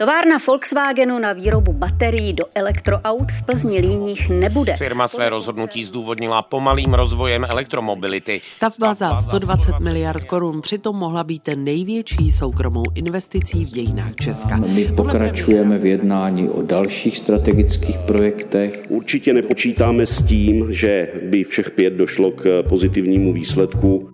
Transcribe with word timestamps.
Továrna 0.00 0.38
Volkswagenu 0.46 1.18
na 1.18 1.32
výrobu 1.32 1.72
baterií 1.72 2.32
do 2.32 2.44
elektroaut 2.54 3.32
v 3.32 3.42
Plzni 3.42 3.78
Líních 3.78 4.28
nebude. 4.30 4.76
Firma 4.76 5.08
své 5.08 5.28
rozhodnutí 5.28 5.84
zdůvodnila 5.84 6.42
pomalým 6.42 6.94
rozvojem 6.94 7.46
elektromobility. 7.48 8.40
Stavba 8.50 8.94
za 8.94 9.16
120 9.16 9.80
miliard 9.80 10.24
korun 10.24 10.60
přitom 10.60 10.96
mohla 10.96 11.24
být 11.24 11.48
největší 11.54 12.30
soukromou 12.30 12.82
investicí 12.94 13.64
v 13.64 13.68
dějinách 13.68 14.14
Česka. 14.14 14.56
My 14.56 14.84
pokračujeme 14.84 15.78
v 15.78 15.86
jednání 15.86 16.48
o 16.48 16.62
dalších 16.62 17.16
strategických 17.18 17.98
projektech. 17.98 18.82
Určitě 18.88 19.32
nepočítáme 19.32 20.06
s 20.06 20.22
tím, 20.22 20.72
že 20.72 21.08
by 21.30 21.44
všech 21.44 21.70
pět 21.70 21.92
došlo 21.92 22.30
k 22.30 22.62
pozitivnímu 22.68 23.32
výsledku. 23.32 24.10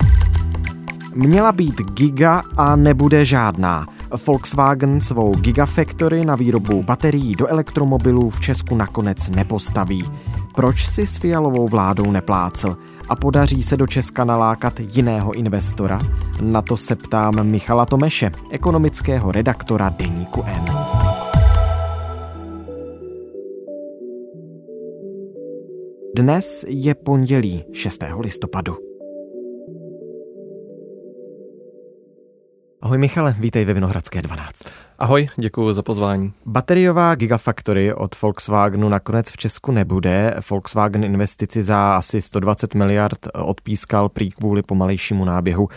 Měla 1.14 1.52
být 1.52 1.80
giga 1.94 2.42
a 2.56 2.76
nebude 2.76 3.24
žádná. 3.24 3.95
Volkswagen 4.26 5.00
svou 5.00 5.34
Gigafactory 5.34 6.24
na 6.24 6.34
výrobu 6.34 6.82
baterií 6.82 7.34
do 7.34 7.46
elektromobilů 7.46 8.30
v 8.30 8.40
Česku 8.40 8.74
nakonec 8.76 9.30
nepostaví. 9.30 10.04
Proč 10.54 10.86
si 10.86 11.06
s 11.06 11.18
fialovou 11.18 11.68
vládou 11.68 12.10
neplácel? 12.10 12.76
A 13.08 13.16
podaří 13.16 13.62
se 13.62 13.76
do 13.76 13.86
Česka 13.86 14.24
nalákat 14.24 14.80
jiného 14.80 15.32
investora? 15.32 15.98
Na 16.40 16.62
to 16.62 16.76
se 16.76 16.96
ptám 16.96 17.46
Michala 17.46 17.86
Tomeše, 17.86 18.32
ekonomického 18.50 19.32
redaktora 19.32 19.88
Deníku 19.98 20.42
N. 20.42 20.64
Dnes 26.16 26.64
je 26.68 26.94
pondělí 26.94 27.64
6. 27.72 28.04
listopadu. 28.18 28.95
Ahoj 32.86 32.98
Michale, 32.98 33.36
vítej 33.38 33.64
ve 33.64 33.74
Vinohradské 33.74 34.22
12. 34.22 34.64
Ahoj, 34.98 35.28
děkuji 35.36 35.72
za 35.72 35.82
pozvání. 35.82 36.32
Bateriová 36.46 37.14
Gigafactory 37.14 37.94
od 37.94 38.22
Volkswagenu 38.22 38.88
nakonec 38.88 39.30
v 39.30 39.36
Česku 39.36 39.72
nebude. 39.72 40.34
Volkswagen 40.50 41.04
investici 41.04 41.62
za 41.62 41.96
asi 41.96 42.20
120 42.20 42.74
miliard 42.74 43.18
odpískal 43.34 44.08
prý 44.08 44.30
kvůli 44.30 44.62
pomalejšímu 44.62 45.24
náběhu 45.24 45.68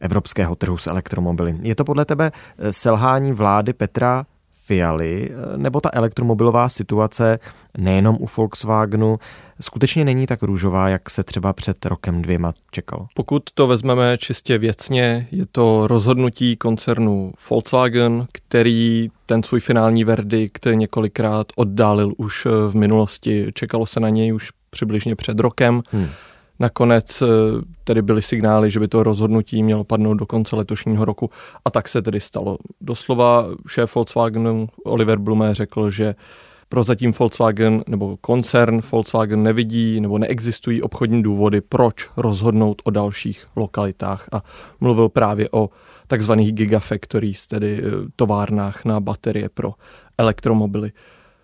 evropského 0.00 0.54
trhu 0.54 0.76
s 0.76 0.86
elektromobily. 0.86 1.56
Je 1.62 1.74
to 1.74 1.84
podle 1.84 2.04
tebe 2.04 2.32
selhání 2.70 3.32
vlády 3.32 3.72
Petra 3.72 4.26
Fialy, 4.66 5.30
nebo 5.56 5.80
ta 5.80 5.90
elektromobilová 5.92 6.68
situace 6.68 7.38
nejenom 7.78 8.16
u 8.20 8.26
Volkswagenu 8.36 9.18
skutečně 9.60 10.04
není 10.04 10.26
tak 10.26 10.42
růžová, 10.42 10.88
jak 10.88 11.10
se 11.10 11.24
třeba 11.24 11.52
před 11.52 11.86
rokem 11.86 12.22
dvěma 12.22 12.54
čekalo? 12.70 13.06
Pokud 13.14 13.42
to 13.54 13.66
vezmeme 13.66 14.18
čistě 14.18 14.58
věcně, 14.58 15.28
je 15.30 15.44
to 15.52 15.86
rozhodnutí 15.86 16.56
koncernu 16.56 17.32
Volkswagen, 17.50 18.26
který 18.32 19.08
ten 19.26 19.42
svůj 19.42 19.60
finální 19.60 20.04
verdikt 20.04 20.66
několikrát 20.74 21.46
oddálil 21.56 22.12
už 22.16 22.46
v 22.70 22.74
minulosti. 22.74 23.52
Čekalo 23.54 23.86
se 23.86 24.00
na 24.00 24.08
něj 24.08 24.34
už 24.34 24.50
přibližně 24.70 25.16
před 25.16 25.40
rokem. 25.40 25.82
Hmm. 25.90 26.08
Nakonec 26.58 27.22
eh, 27.22 27.26
tedy 27.84 28.02
byly 28.02 28.22
signály, 28.22 28.70
že 28.70 28.80
by 28.80 28.88
to 28.88 29.02
rozhodnutí 29.02 29.62
mělo 29.62 29.84
padnout 29.84 30.18
do 30.18 30.26
konce 30.26 30.56
letošního 30.56 31.04
roku 31.04 31.30
a 31.64 31.70
tak 31.70 31.88
se 31.88 32.02
tedy 32.02 32.20
stalo. 32.20 32.58
Doslova 32.80 33.46
šéf 33.68 33.94
Volkswagenu 33.94 34.68
Oliver 34.84 35.18
Blume 35.18 35.54
řekl, 35.54 35.90
že 35.90 36.14
prozatím 36.68 37.12
Volkswagen 37.18 37.84
nebo 37.88 38.16
koncern 38.16 38.80
Volkswagen 38.92 39.42
nevidí 39.42 40.00
nebo 40.00 40.18
neexistují 40.18 40.82
obchodní 40.82 41.22
důvody, 41.22 41.60
proč 41.60 42.08
rozhodnout 42.16 42.82
o 42.84 42.90
dalších 42.90 43.46
lokalitách 43.56 44.28
a 44.32 44.42
mluvil 44.80 45.08
právě 45.08 45.48
o 45.52 45.70
takzvaných 46.06 46.52
gigafactories, 46.52 47.46
tedy 47.46 47.82
eh, 47.84 47.90
továrnách 48.16 48.84
na 48.84 49.00
baterie 49.00 49.48
pro 49.48 49.72
elektromobily. 50.18 50.92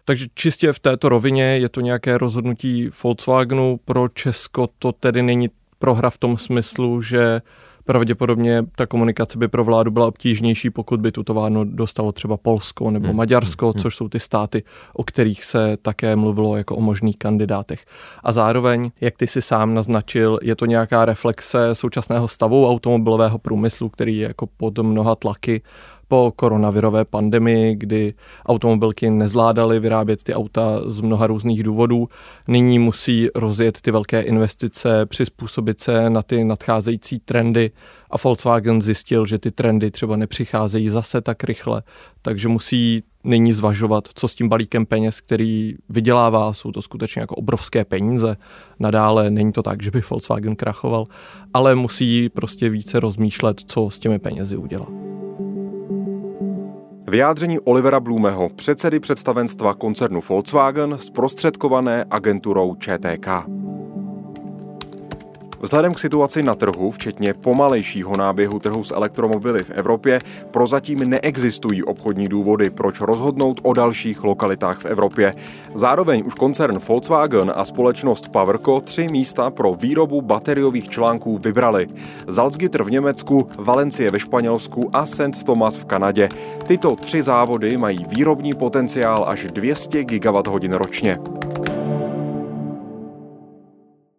Takže 0.04 0.26
čistě 0.34 0.72
v 0.72 0.78
této 0.78 1.08
rovině 1.08 1.44
je 1.44 1.68
to 1.68 1.80
nějaké 1.80 2.18
rozhodnutí 2.18 2.90
Volkswagenu. 3.02 3.80
Pro 3.84 4.08
Česko 4.08 4.68
to 4.78 4.92
tedy 4.92 5.22
není 5.22 5.48
prohra 5.78 6.10
v 6.10 6.18
tom 6.18 6.38
smyslu, 6.38 7.02
že 7.02 7.40
pravděpodobně 7.84 8.62
ta 8.76 8.86
komunikace 8.86 9.38
by 9.38 9.48
pro 9.48 9.64
vládu 9.64 9.90
byla 9.90 10.06
obtížnější, 10.06 10.70
pokud 10.70 11.00
by 11.00 11.12
tu 11.12 11.22
továrnu 11.22 11.64
dostalo 11.64 12.12
třeba 12.12 12.36
Polsko 12.36 12.90
nebo 12.90 13.06
hmm. 13.06 13.16
Maďarsko, 13.16 13.70
hmm. 13.70 13.80
což 13.82 13.96
jsou 13.96 14.08
ty 14.08 14.20
státy, 14.20 14.62
o 14.92 15.04
kterých 15.04 15.44
se 15.44 15.76
také 15.82 16.16
mluvilo 16.16 16.56
jako 16.56 16.76
o 16.76 16.80
možných 16.80 17.18
kandidátech. 17.18 17.84
A 18.22 18.32
zároveň, 18.32 18.90
jak 19.00 19.16
ty 19.16 19.26
si 19.26 19.42
sám 19.42 19.74
naznačil, 19.74 20.38
je 20.42 20.56
to 20.56 20.66
nějaká 20.66 21.04
reflexe 21.04 21.74
současného 21.74 22.28
stavu 22.28 22.68
automobilového 22.68 23.38
průmyslu, 23.38 23.88
který 23.88 24.18
je 24.18 24.28
jako 24.28 24.46
pod 24.56 24.78
mnoha 24.78 25.14
tlaky 25.14 25.62
po 26.12 26.32
koronavirové 26.36 27.04
pandemii, 27.04 27.74
kdy 27.76 28.14
automobilky 28.46 29.10
nezvládaly 29.10 29.80
vyrábět 29.80 30.22
ty 30.22 30.34
auta 30.34 30.80
z 30.86 31.00
mnoha 31.00 31.26
různých 31.26 31.62
důvodů. 31.62 32.08
Nyní 32.48 32.78
musí 32.78 33.28
rozjet 33.34 33.80
ty 33.80 33.90
velké 33.90 34.20
investice, 34.20 35.06
přizpůsobit 35.06 35.80
se 35.80 36.10
na 36.10 36.22
ty 36.22 36.44
nadcházející 36.44 37.18
trendy 37.18 37.70
a 38.10 38.16
Volkswagen 38.24 38.82
zjistil, 38.82 39.26
že 39.26 39.38
ty 39.38 39.50
trendy 39.50 39.90
třeba 39.90 40.16
nepřicházejí 40.16 40.88
zase 40.88 41.20
tak 41.20 41.44
rychle, 41.44 41.82
takže 42.22 42.48
musí 42.48 43.02
nyní 43.24 43.52
zvažovat, 43.52 44.08
co 44.14 44.28
s 44.28 44.34
tím 44.34 44.48
balíkem 44.48 44.86
peněz, 44.86 45.20
který 45.20 45.74
vydělává, 45.88 46.52
jsou 46.52 46.72
to 46.72 46.82
skutečně 46.82 47.20
jako 47.20 47.34
obrovské 47.34 47.84
peníze. 47.84 48.36
Nadále 48.78 49.30
není 49.30 49.52
to 49.52 49.62
tak, 49.62 49.82
že 49.82 49.90
by 49.90 50.00
Volkswagen 50.10 50.56
krachoval, 50.56 51.04
ale 51.54 51.74
musí 51.74 52.28
prostě 52.28 52.68
více 52.68 53.00
rozmýšlet, 53.00 53.60
co 53.66 53.90
s 53.90 53.98
těmi 53.98 54.18
penězi 54.18 54.56
udělat. 54.56 55.21
Vyjádření 57.12 57.60
Olivera 57.60 58.00
Blumeho, 58.00 58.48
předsedy 58.48 59.00
představenstva 59.00 59.74
koncernu 59.74 60.20
Volkswagen, 60.28 60.98
zprostředkované 60.98 62.04
agenturou 62.10 62.74
ČTK. 62.74 63.28
Vzhledem 65.62 65.94
k 65.94 65.98
situaci 65.98 66.42
na 66.42 66.54
trhu, 66.54 66.90
včetně 66.90 67.34
pomalejšího 67.34 68.16
náběhu 68.16 68.58
trhu 68.58 68.84
s 68.84 68.90
elektromobily 68.90 69.64
v 69.64 69.70
Evropě, 69.70 70.20
prozatím 70.50 71.10
neexistují 71.10 71.84
obchodní 71.84 72.28
důvody, 72.28 72.70
proč 72.70 73.00
rozhodnout 73.00 73.60
o 73.62 73.72
dalších 73.72 74.24
lokalitách 74.24 74.78
v 74.78 74.84
Evropě. 74.84 75.34
Zároveň 75.74 76.22
už 76.26 76.34
koncern 76.34 76.78
Volkswagen 76.88 77.52
a 77.54 77.64
společnost 77.64 78.28
Powerco 78.28 78.80
tři 78.80 79.08
místa 79.10 79.50
pro 79.50 79.74
výrobu 79.74 80.22
bateriových 80.22 80.88
článků 80.88 81.38
vybrali. 81.38 81.88
Salzgitter 82.30 82.82
v 82.82 82.90
Německu, 82.90 83.48
Valencie 83.58 84.10
ve 84.10 84.20
Španělsku 84.20 84.90
a 84.92 85.06
St. 85.06 85.42
Thomas 85.46 85.76
v 85.76 85.84
Kanadě. 85.84 86.28
Tyto 86.66 86.96
tři 86.96 87.22
závody 87.22 87.76
mají 87.76 88.06
výrobní 88.08 88.54
potenciál 88.54 89.24
až 89.28 89.44
200 89.44 90.04
GWh 90.04 90.72
ročně. 90.72 91.18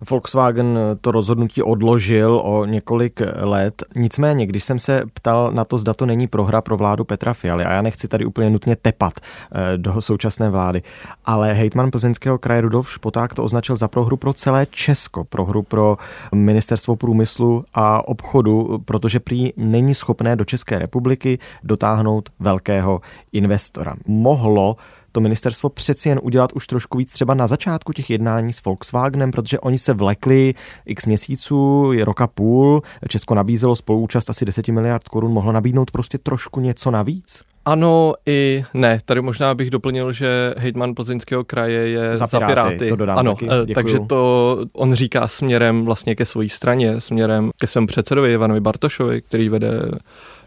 Volkswagen 0.09 0.79
to 1.01 1.11
rozhodnutí 1.11 1.61
odložil 1.61 2.41
o 2.43 2.65
několik 2.65 3.21
let. 3.41 3.83
Nicméně, 3.97 4.45
když 4.45 4.63
jsem 4.63 4.79
se 4.79 5.03
ptal 5.13 5.51
na 5.51 5.65
to, 5.65 5.77
zda 5.77 5.93
to 5.93 6.05
není 6.05 6.27
prohra 6.27 6.61
pro 6.61 6.77
vládu 6.77 7.03
Petra 7.03 7.33
Fialy, 7.33 7.65
a 7.65 7.71
já 7.71 7.81
nechci 7.81 8.07
tady 8.07 8.25
úplně 8.25 8.49
nutně 8.49 8.75
tepat 8.75 9.13
eh, 9.19 9.77
do 9.77 10.01
současné 10.01 10.49
vlády, 10.49 10.81
ale 11.25 11.53
hejtman 11.53 11.91
plzeňského 11.91 12.37
kraje 12.37 12.61
Rudolf 12.61 12.91
Špoták 12.91 13.33
to 13.33 13.43
označil 13.43 13.75
za 13.75 13.87
prohru 13.87 14.17
pro 14.17 14.33
celé 14.33 14.65
Česko, 14.65 15.23
prohru 15.23 15.63
pro 15.63 15.97
ministerstvo 16.35 16.95
průmyslu 16.95 17.65
a 17.73 18.07
obchodu, 18.07 18.79
protože 18.85 19.19
prý 19.19 19.53
není 19.57 19.93
schopné 19.93 20.35
do 20.35 20.45
České 20.45 20.79
republiky 20.79 21.39
dotáhnout 21.63 22.29
velkého 22.39 23.01
investora. 23.31 23.95
Mohlo 24.07 24.77
to 25.13 25.21
ministerstvo 25.21 25.69
přeci 25.69 26.09
jen 26.09 26.19
udělat 26.23 26.53
už 26.53 26.67
trošku 26.67 26.97
víc 26.97 27.11
třeba 27.11 27.33
na 27.33 27.47
začátku 27.47 27.93
těch 27.93 28.09
jednání 28.09 28.53
s 28.53 28.63
Volkswagenem, 28.63 29.31
protože 29.31 29.59
oni 29.59 29.77
se 29.77 29.93
vlekli 29.93 30.53
x 30.85 31.05
měsíců, 31.05 31.91
je 31.93 32.05
roka 32.05 32.27
půl, 32.27 32.81
Česko 33.07 33.35
nabízelo 33.35 33.75
spoluúčast 33.75 34.29
asi 34.29 34.45
10 34.45 34.67
miliard 34.67 35.07
korun, 35.07 35.31
mohlo 35.31 35.51
nabídnout 35.51 35.91
prostě 35.91 36.17
trošku 36.17 36.59
něco 36.59 36.91
navíc? 36.91 37.43
Ano 37.65 38.13
i 38.25 38.65
ne. 38.73 38.99
Tady 39.05 39.21
možná 39.21 39.55
bych 39.55 39.69
doplnil, 39.69 40.11
že 40.11 40.53
hejtman 40.57 40.95
plzeňského 40.95 41.43
kraje 41.43 41.89
je 41.89 42.17
za 42.17 42.27
Piráty. 42.27 42.45
Za 42.45 42.47
piráty. 42.47 42.89
To 42.89 42.95
dodám 42.95 43.17
ano, 43.17 43.35
taky. 43.35 43.47
Eh, 43.71 43.73
takže 43.73 43.99
to 43.99 44.57
on 44.73 44.93
říká 44.93 45.27
směrem 45.27 45.85
vlastně 45.85 46.15
ke 46.15 46.25
své 46.25 46.49
straně, 46.49 47.01
směrem 47.01 47.51
ke 47.57 47.67
svému 47.67 47.87
předsedovi 47.87 48.33
Ivanovi 48.33 48.59
Bartošovi, 48.59 49.21
který 49.21 49.49
vede 49.49 49.69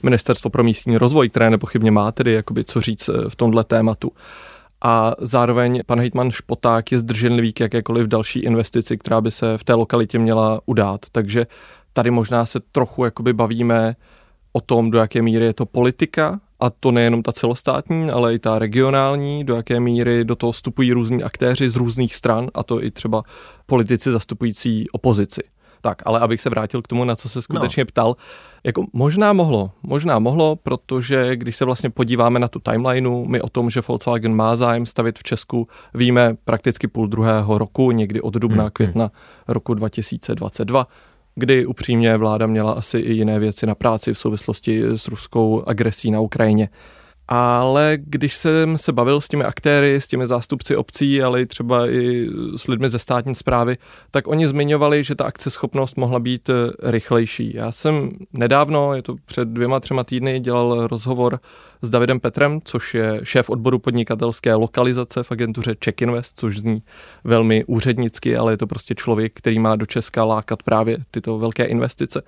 Ministerstvo 0.03 0.51
pro 0.51 0.65
místní 0.65 0.99
rozvoj, 0.99 1.29
které 1.29 1.51
nepochybně 1.51 1.91
má 1.91 2.12
tedy 2.12 2.33
jakoby 2.33 2.65
co 2.65 2.81
říct 2.81 3.09
eh, 3.09 3.31
v 3.31 3.37
tomhle 3.37 3.65
tématu 3.65 4.12
a 4.84 5.14
zároveň 5.19 5.81
pan 5.87 6.00
hejtman 6.00 6.31
Špoták 6.31 6.93
je 6.93 6.99
zdrženlivý 6.99 7.52
k 7.52 7.61
jakékoliv 7.61 8.06
další 8.06 8.40
investici, 8.40 8.99
která 8.99 9.20
by 9.20 9.31
se 9.31 9.58
v 9.58 9.64
té 9.64 9.75
lokalitě 9.75 10.19
měla 10.19 10.61
udát. 10.67 11.00
Takže 11.12 11.46
tady 11.93 12.11
možná 12.11 12.46
se 12.46 12.61
trochu 12.73 13.05
jakoby 13.05 13.32
bavíme 13.32 13.96
o 14.52 14.61
tom, 14.61 14.90
do 14.90 14.99
jaké 14.99 15.23
míry 15.23 15.44
je 15.44 15.55
to 15.55 15.67
politika, 15.67 16.40
a 16.61 16.70
to 16.70 16.93
nejenom 16.93 17.23
ta 17.23 17.32
celostátní, 17.32 18.11
ale 18.11 18.34
i 18.34 18.38
ta 18.38 18.58
regionální, 18.58 19.44
do 19.44 19.56
jaké 19.56 19.81
míry 19.81 20.25
do 20.25 20.37
toho 20.37 20.52
vstupují 20.52 20.93
různí 20.93 21.23
aktéři 21.23 21.70
z 21.70 21.76
různých 21.76 22.14
stran, 22.14 22.50
a 22.55 22.62
to 22.62 22.84
i 22.84 22.90
třeba 22.90 23.23
politici 23.67 24.12
zastupující 24.12 24.90
opozici. 24.90 25.43
Tak, 25.87 26.03
ale 26.05 26.21
abych 26.21 26.41
se 26.41 26.50
vrátil 26.50 26.83
k 26.83 26.88
tomu, 26.88 27.05
na 27.05 27.17
co 27.17 27.29
se 27.29 27.43
skutečně 27.43 27.81
no. 27.81 27.87
ptal, 27.87 28.17
jako 28.65 28.87
možná 28.93 29.33
mohlo, 29.33 29.71
možná 29.83 30.19
mohlo, 30.19 30.56
protože 30.56 31.37
když 31.37 31.56
se 31.56 31.65
vlastně 31.65 31.91
podíváme 31.91 32.38
na 32.38 32.49
tu 32.49 32.59
timelineu, 32.59 33.25
my 33.25 33.41
o 33.41 33.49
tom, 33.49 33.71
že 33.71 33.81
Volkswagen 33.88 34.35
má 34.35 34.56
zájem 34.56 34.87
stavit 34.87 35.19
v 35.19 35.23
Česku, 35.23 35.69
víme 35.94 36.35
prakticky 36.44 36.88
půl 36.88 37.06
druhého 37.06 37.59
roku, 37.59 37.91
někdy 37.91 38.21
od 38.21 38.35
dubna, 38.35 38.62
hmm. 38.62 38.71
května 38.71 39.11
roku 39.49 39.75
2022 39.75 40.87
kdy 41.35 41.67
upřímně 41.67 42.17
vláda 42.17 42.47
měla 42.47 42.73
asi 42.73 42.99
i 42.99 43.12
jiné 43.12 43.38
věci 43.38 43.67
na 43.67 43.75
práci 43.75 44.15
v 44.15 44.19
souvislosti 44.19 44.85
s 44.85 45.09
ruskou 45.09 45.62
agresí 45.67 46.11
na 46.11 46.21
Ukrajině. 46.21 46.69
Ale 47.28 47.99
když 48.00 48.37
jsem 48.37 48.78
se 48.78 48.93
bavil 48.93 49.20
s 49.20 49.28
těmi 49.28 49.44
aktéry, 49.44 50.00
s 50.00 50.06
těmi 50.06 50.26
zástupci 50.26 50.76
obcí, 50.76 51.23
ale 51.23 51.40
i 51.40 51.46
třeba 51.46 51.90
i 51.90 52.28
s 52.56 52.67
lidmi 52.67 52.88
ze 52.88 52.99
státní 52.99 53.34
zprávy, 53.34 53.76
tak 54.11 54.28
oni 54.28 54.46
zmiňovali, 54.49 55.05
že 55.05 55.14
ta 55.14 55.25
akceschopnost 55.25 55.96
mohla 55.96 56.19
být 56.19 56.49
eh, 56.49 56.70
rychlejší. 56.90 57.52
Já 57.55 57.73
jsem 57.73 58.11
nedávno, 58.32 58.94
je 58.94 59.02
to 59.02 59.17
před 59.25 59.49
dvěma, 59.49 59.81
třema 59.81 60.05
týdny, 60.05 60.40
dělal 60.40 60.87
rozhovor 60.87 61.40
s 61.82 61.90
Davidem 61.90 62.20
Petrem, 62.20 62.61
což 62.64 62.94
je 62.94 63.20
šéf 63.23 63.50
odboru 63.50 63.78
podnikatelské 63.78 64.55
lokalizace 64.55 65.23
v 65.23 65.32
agentuře 65.32 65.76
Check 65.84 66.02
Invest, 66.02 66.38
což 66.38 66.58
zní 66.58 66.82
velmi 67.25 67.64
úřednicky, 67.64 68.37
ale 68.37 68.52
je 68.52 68.56
to 68.56 68.67
prostě 68.67 68.94
člověk, 68.94 69.32
který 69.34 69.58
má 69.58 69.76
do 69.76 69.87
Česka 69.87 70.25
lákat 70.25 70.62
právě 70.62 70.99
tyto 71.11 71.38
velké 71.38 71.64
investice. 71.64 72.23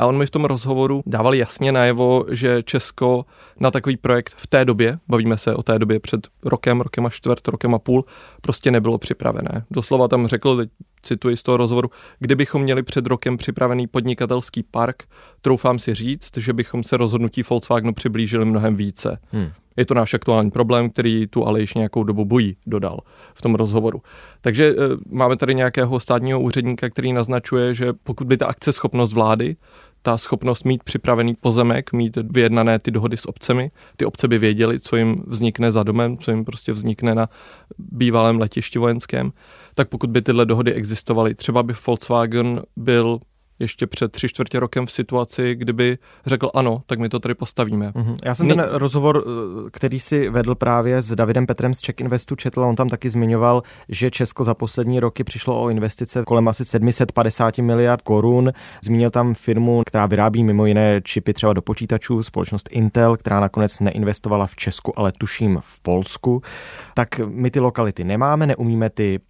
A 0.00 0.06
on 0.06 0.18
mi 0.18 0.26
v 0.26 0.30
tom 0.30 0.44
rozhovoru 0.44 1.02
dával 1.06 1.34
jasně 1.34 1.72
najevo, 1.72 2.24
že 2.30 2.62
Česko 2.62 3.24
na 3.60 3.70
takový 3.70 3.96
projekt 3.96 4.34
v 4.36 4.46
té 4.46 4.64
době, 4.64 4.98
bavíme 5.08 5.38
se 5.38 5.54
o 5.54 5.62
té 5.62 5.78
době 5.78 6.00
před 6.00 6.28
rokem, 6.44 6.80
rokem 6.80 7.06
a 7.06 7.10
čtvrt, 7.10 7.48
rokem 7.48 7.74
a 7.74 7.78
půl, 7.78 8.04
prostě 8.40 8.70
nebylo 8.70 8.98
připravené. 8.98 9.64
Doslova 9.70 10.08
tam 10.08 10.26
řekl, 10.26 10.56
teď 10.56 10.70
cituji 11.02 11.36
z 11.36 11.42
toho 11.42 11.56
rozhovoru, 11.56 11.90
kdybychom 12.18 12.62
měli 12.62 12.82
před 12.82 13.06
rokem 13.06 13.36
připravený 13.36 13.86
podnikatelský 13.86 14.62
park, 14.62 15.02
troufám 15.40 15.78
si 15.78 15.94
říct, 15.94 16.36
že 16.36 16.52
bychom 16.52 16.82
se 16.82 16.96
rozhodnutí 16.96 17.42
Volkswagenu 17.42 17.94
přiblížili 17.94 18.44
mnohem 18.44 18.76
více. 18.76 19.18
Hmm. 19.32 19.50
Je 19.76 19.86
to 19.86 19.94
náš 19.94 20.14
aktuální 20.14 20.50
problém, 20.50 20.90
který 20.90 21.26
tu 21.26 21.46
ale 21.46 21.60
již 21.60 21.74
nějakou 21.74 22.04
dobu 22.04 22.24
bojí, 22.24 22.56
dodal 22.66 22.98
v 23.34 23.42
tom 23.42 23.54
rozhovoru. 23.54 24.02
Takže 24.40 24.68
e, 24.68 24.74
máme 25.10 25.36
tady 25.36 25.54
nějakého 25.54 26.00
státního 26.00 26.40
úředníka, 26.40 26.90
který 26.90 27.12
naznačuje, 27.12 27.74
že 27.74 27.92
pokud 27.92 28.26
by 28.26 28.36
ta 28.36 28.46
akceschopnost 28.46 29.12
vlády 29.12 29.56
ta 30.02 30.18
schopnost 30.18 30.64
mít 30.64 30.84
připravený 30.84 31.34
pozemek, 31.40 31.92
mít 31.92 32.16
vyjednané 32.16 32.78
ty 32.78 32.90
dohody 32.90 33.16
s 33.16 33.28
obcemi. 33.28 33.70
Ty 33.96 34.04
obce 34.04 34.28
by 34.28 34.38
věděly, 34.38 34.80
co 34.80 34.96
jim 34.96 35.22
vznikne 35.26 35.72
za 35.72 35.82
domem, 35.82 36.16
co 36.16 36.30
jim 36.30 36.44
prostě 36.44 36.72
vznikne 36.72 37.14
na 37.14 37.28
bývalém 37.78 38.38
letišti 38.38 38.78
vojenském. 38.78 39.32
Tak 39.74 39.88
pokud 39.88 40.10
by 40.10 40.22
tyhle 40.22 40.46
dohody 40.46 40.74
existovaly, 40.74 41.34
třeba 41.34 41.62
by 41.62 41.74
Volkswagen 41.86 42.62
byl 42.76 43.20
ještě 43.60 43.86
před 43.86 44.12
tři 44.12 44.28
čtvrtě 44.28 44.60
rokem 44.60 44.86
v 44.86 44.92
situaci, 44.92 45.54
kdyby 45.54 45.98
řekl 46.26 46.50
ano, 46.54 46.82
tak 46.86 46.98
my 46.98 47.08
to 47.08 47.18
tady 47.18 47.34
postavíme. 47.34 47.88
Mm-hmm. 47.88 48.16
Já 48.24 48.34
jsem 48.34 48.46
my... 48.46 48.54
ten 48.54 48.68
rozhovor, 48.70 49.24
eh, 49.26 49.70
který 49.70 50.00
si 50.00 50.30
vedl 50.30 50.54
právě 50.54 51.02
s 51.02 51.14
Davidem 51.14 51.46
Petrem 51.46 51.74
z 51.74 51.80
Czech 51.80 51.94
Investu 52.00 52.36
četl, 52.36 52.60
on 52.60 52.76
tam 52.76 52.88
taky 52.88 53.10
zmiňoval, 53.10 53.62
že 53.88 54.10
Česko 54.10 54.44
za 54.44 54.54
poslední 54.54 55.00
roky 55.00 55.24
přišlo 55.24 55.62
o 55.62 55.68
investice 55.68 56.22
kolem 56.26 56.48
asi 56.48 56.64
750 56.64 57.58
miliard 57.58 58.02
korun. 58.02 58.52
Zmínil 58.84 59.10
tam 59.10 59.34
firmu, 59.34 59.82
která 59.86 60.06
vyrábí 60.06 60.44
mimo 60.44 60.66
jiné 60.66 61.00
čipy 61.04 61.32
třeba 61.32 61.52
do 61.52 61.62
počítačů, 61.62 62.22
společnost 62.22 62.68
Intel, 62.70 63.16
která 63.16 63.40
nakonec 63.40 63.80
neinvestovala 63.80 64.46
v 64.46 64.56
Česku, 64.56 64.98
ale 64.98 65.12
tuším 65.12 65.58
v 65.60 65.80
Polsku. 65.80 66.42
Tak 66.94 67.18
my 67.18 67.50
ty 67.50 67.60
lokality 67.60 68.04
nemáme, 68.04 68.46
neumíme 68.46 68.90
ty 68.90 69.20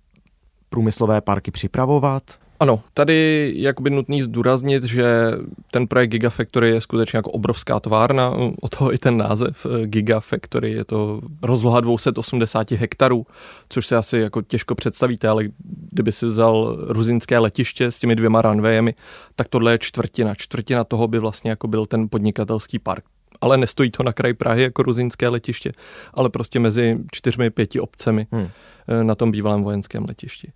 průmyslové 0.69 1.21
parky 1.21 1.50
připravovat? 1.50 2.23
Ano, 2.60 2.82
tady 2.94 3.14
je 3.54 3.62
jakoby 3.62 3.90
nutný 3.90 4.22
zdůraznit, 4.22 4.84
že 4.84 5.30
ten 5.70 5.86
projekt 5.86 6.10
Gigafactory 6.10 6.70
je 6.70 6.80
skutečně 6.80 7.16
jako 7.16 7.30
obrovská 7.30 7.80
továrna, 7.80 8.30
o 8.62 8.68
toho 8.68 8.94
i 8.94 8.98
ten 8.98 9.16
název 9.16 9.66
eh, 9.66 9.86
Gigafactory, 9.86 10.72
je 10.72 10.84
to 10.84 11.20
rozloha 11.42 11.80
280 11.80 12.70
hektarů, 12.70 13.26
což 13.68 13.86
se 13.86 13.96
asi 13.96 14.18
jako 14.18 14.42
těžko 14.42 14.74
představíte, 14.74 15.28
ale 15.28 15.44
kdyby 15.90 16.12
si 16.12 16.26
vzal 16.26 16.76
ruzinské 16.80 17.38
letiště 17.38 17.92
s 17.92 17.98
těmi 17.98 18.16
dvěma 18.16 18.42
runwayemi, 18.42 18.94
tak 19.36 19.48
tohle 19.48 19.72
je 19.72 19.78
čtvrtina. 19.78 20.34
Čtvrtina 20.34 20.84
toho 20.84 21.08
by 21.08 21.18
vlastně 21.18 21.50
jako 21.50 21.68
byl 21.68 21.86
ten 21.86 22.08
podnikatelský 22.08 22.78
park 22.78 23.04
ale 23.40 23.56
nestojí 23.56 23.90
to 23.90 24.02
na 24.02 24.12
kraji 24.12 24.34
Prahy 24.34 24.62
jako 24.62 24.82
ruzinské 24.82 25.28
letiště, 25.28 25.72
ale 26.14 26.30
prostě 26.30 26.60
mezi 26.60 26.98
čtyřmi, 27.12 27.50
pěti 27.50 27.80
obcemi 27.80 28.26
hmm. 28.32 28.48
Eh, 28.88 29.04
na 29.04 29.14
tom 29.14 29.30
bývalém 29.30 29.62
vojenském 29.62 30.04
letišti. 30.08 30.52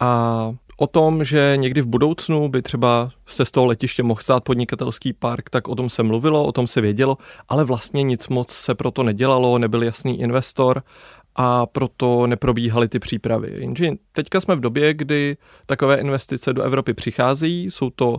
A 0.00 0.52
o 0.76 0.86
tom, 0.86 1.24
že 1.24 1.52
někdy 1.56 1.80
v 1.80 1.86
budoucnu 1.86 2.48
by 2.48 2.62
třeba 2.62 3.10
se 3.26 3.44
z 3.44 3.50
toho 3.50 3.66
letiště 3.66 4.02
mohl 4.02 4.20
stát 4.20 4.44
podnikatelský 4.44 5.12
park, 5.12 5.50
tak 5.50 5.68
o 5.68 5.74
tom 5.74 5.90
se 5.90 6.02
mluvilo, 6.02 6.44
o 6.44 6.52
tom 6.52 6.66
se 6.66 6.80
vědělo, 6.80 7.18
ale 7.48 7.64
vlastně 7.64 8.02
nic 8.02 8.28
moc 8.28 8.52
se 8.52 8.74
proto 8.74 9.02
nedělalo, 9.02 9.58
nebyl 9.58 9.82
jasný 9.82 10.20
investor 10.20 10.82
a 11.36 11.66
proto 11.66 12.26
neprobíhaly 12.26 12.88
ty 12.88 12.98
přípravy. 12.98 13.52
Jenže 13.56 13.90
teďka 14.12 14.40
jsme 14.40 14.56
v 14.56 14.60
době, 14.60 14.94
kdy 14.94 15.36
takové 15.66 15.96
investice 15.96 16.52
do 16.52 16.62
Evropy 16.62 16.94
přicházejí, 16.94 17.70
jsou 17.70 17.90
to 17.90 18.18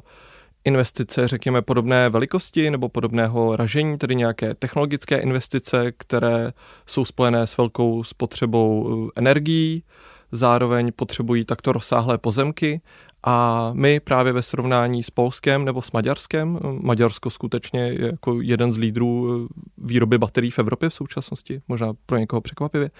investice, 0.66 1.28
řekněme, 1.28 1.62
podobné 1.62 2.10
velikosti 2.10 2.72
nebo 2.72 2.90
podobného 2.90 3.56
ražení, 3.56 3.98
tedy 3.98 4.16
nějaké 4.16 4.54
technologické 4.54 5.18
investice, 5.18 5.92
které 5.98 6.54
jsou 6.86 7.06
spojené 7.06 7.48
s 7.48 7.58
velkou 7.58 8.04
spotřebou 8.04 8.90
eh, 9.08 9.12
energií, 9.16 9.84
zároveň 10.34 10.92
potřebují 10.96 11.46
takto 11.46 11.72
rozsáhlé 11.72 12.18
pozemky 12.18 12.82
a 13.26 13.72
my 13.74 14.00
právě 14.00 14.34
ve 14.34 14.44
srovnání 14.44 15.04
s 15.04 15.10
Polskem 15.10 15.66
nebo 15.66 15.82
s 15.82 15.92
Maďarskem, 15.92 16.60
Maďarsko 16.82 17.30
skutečně 17.30 17.82
je 17.82 18.06
jako 18.06 18.42
jeden 18.42 18.74
z 18.74 18.78
lídrů 18.78 19.30
eh, 19.30 19.54
výroby 19.78 20.18
baterií 20.18 20.52
v 20.52 20.60
Evropě 20.60 20.90
v 20.90 20.94
současnosti, 20.94 21.62
možná 21.68 21.94
pro 22.06 22.18
někoho 22.18 22.42
překvapivě, 22.42 22.92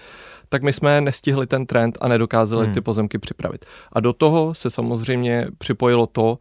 tak 0.48 0.62
my 0.62 0.72
jsme 0.72 1.00
nestihli 1.00 1.46
ten 1.46 1.66
trend 1.66 1.98
a 2.00 2.08
nedokázali 2.08 2.64
hmm. 2.64 2.74
ty 2.74 2.80
pozemky 2.80 3.18
připravit. 3.18 3.64
A 3.92 4.00
do 4.00 4.12
toho 4.12 4.54
se 4.54 4.70
samozřejmě 4.70 5.46
připojilo 5.58 6.06
to, 6.06 6.38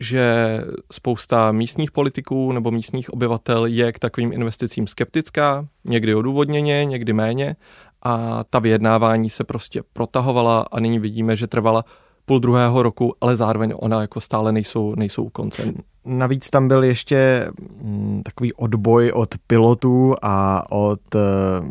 že 0.00 0.60
spousta 0.92 1.52
místních 1.52 1.90
politiků 1.90 2.52
nebo 2.52 2.70
místních 2.70 3.12
obyvatel 3.12 3.66
je 3.66 3.92
k 3.92 3.98
takovým 3.98 4.32
investicím 4.32 4.86
skeptická, 4.86 5.66
někdy 5.84 6.14
odůvodněně, 6.14 6.84
někdy 6.84 7.12
méně 7.12 7.56
a 8.02 8.44
ta 8.50 8.58
vyjednávání 8.58 9.30
se 9.30 9.44
prostě 9.44 9.82
protahovala 9.92 10.64
a 10.72 10.80
nyní 10.80 10.98
vidíme, 10.98 11.36
že 11.36 11.46
trvala 11.46 11.84
půl 12.24 12.38
druhého 12.38 12.82
roku, 12.82 13.14
ale 13.20 13.36
zároveň 13.36 13.74
ona 13.76 14.00
jako 14.00 14.20
stále 14.20 14.52
nejsou, 14.52 14.94
nejsou 14.94 15.24
u 15.24 15.30
konce. 15.30 15.72
Navíc 16.04 16.50
tam 16.50 16.68
byl 16.68 16.84
ještě 16.84 17.48
mm, 17.82 18.09
takový 18.22 18.52
odboj 18.52 19.12
od 19.14 19.34
pilotů 19.46 20.14
a 20.22 20.64
od 20.72 21.14
eh, 21.14 21.18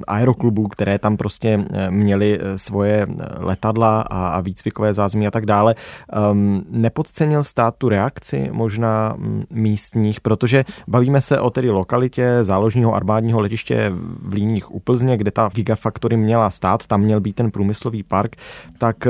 aeroklubů, 0.08 0.68
které 0.68 1.00
tam 1.00 1.18
prostě 1.18 1.66
eh, 1.74 1.92
měly 1.92 2.40
eh, 2.42 2.58
svoje 2.58 3.08
letadla 3.38 4.02
a 4.02 4.42
výcvikové 4.42 4.94
zázemí 4.94 5.28
a 5.28 5.32
tak 5.32 5.46
dále. 5.46 5.76
Um, 6.32 6.64
nepodcenil 6.70 7.44
stát 7.44 7.76
tu 7.78 7.90
reakci 7.90 8.50
možná 8.52 9.14
mm, 9.18 9.44
místních, 9.50 10.22
protože 10.22 10.66
bavíme 10.88 11.22
se 11.22 11.40
o 11.40 11.50
tedy 11.50 11.70
lokalitě 11.70 12.38
záložního 12.42 12.96
armádního 12.96 13.40
letiště 13.40 13.92
v 14.22 14.34
Líních 14.34 14.76
u 14.76 14.80
Plzně, 14.80 15.18
kde 15.18 15.32
ta 15.32 15.50
Gigafactory 15.54 16.18
měla 16.18 16.50
stát, 16.50 16.88
tam 16.88 17.02
měl 17.02 17.22
být 17.22 17.36
ten 17.36 17.52
průmyslový 17.52 18.04
park, 18.04 18.36
tak 18.78 19.08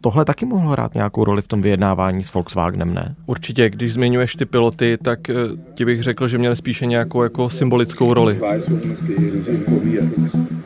tohle 0.00 0.24
taky 0.24 0.46
mohlo 0.46 0.70
hrát 0.70 0.94
nějakou 0.94 1.24
roli 1.24 1.42
v 1.42 1.48
tom 1.48 1.62
vyjednávání 1.62 2.22
s 2.22 2.34
Volkswagenem, 2.34 2.94
ne? 2.94 3.14
Určitě, 3.26 3.70
když 3.70 3.92
zmiňuješ 3.92 4.36
ty 4.36 4.44
piloty, 4.44 4.98
tak 5.02 5.20
ti 5.74 5.84
bych 5.84 6.02
řekl, 6.02 6.28
že 6.28 6.38
měli 6.38 6.56
spíše 6.76 6.86
nějakou 6.86 7.22
jako 7.22 7.50
symbolickou 7.50 8.14
roli. 8.14 8.40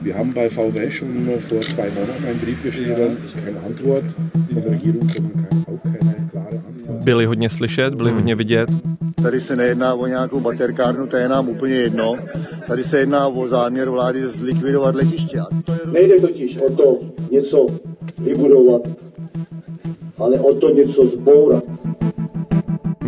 Wir 0.03 0.15
haben 0.17 0.33
bei 0.33 0.49
VW 0.49 0.91
schon 0.91 1.09
vor 1.49 1.61
zwei 1.61 1.91
Monaten 1.91 2.25
einen 2.25 2.39
Brief 2.41 2.63
geschrieben, 2.63 3.17
keine 3.45 3.61
Antwort 3.67 4.05
von 4.33 4.63
der 4.63 4.73
Regierung, 4.73 5.09
sondern 5.09 5.65
auch 5.69 5.83
keine 5.83 6.29
klare 6.33 6.63
Antwort. 6.69 7.05
Byli 7.05 7.27
hodně 7.27 7.51
slyšet, 7.51 7.95
byli 7.95 8.11
hmm. 8.11 8.19
hodně 8.19 8.35
vidět. 8.35 8.71
Tady 9.23 9.41
se 9.41 9.57
nejedná 9.57 9.95
o 9.95 10.07
nějakou 10.07 10.41
baterkárnu, 10.41 11.07
to 11.07 11.17
je 11.17 11.29
nám 11.29 11.49
úplně 11.49 11.75
jedno. 11.75 12.17
Tady 12.67 12.85
se 12.85 12.99
jedná 12.99 13.29
o 13.29 13.49
záměr 13.49 13.91
vlády 13.91 14.29
zlikvidovat 14.29 14.95
letiště. 14.95 15.41
Nejde 15.93 16.21
totiž 16.21 16.59
o 16.59 16.73
to 16.73 16.99
něco 17.31 17.67
vybudovat, 18.19 18.83
ale 20.19 20.41
o 20.41 20.55
to 20.55 20.75
něco 20.75 21.07
zbourat. 21.07 21.65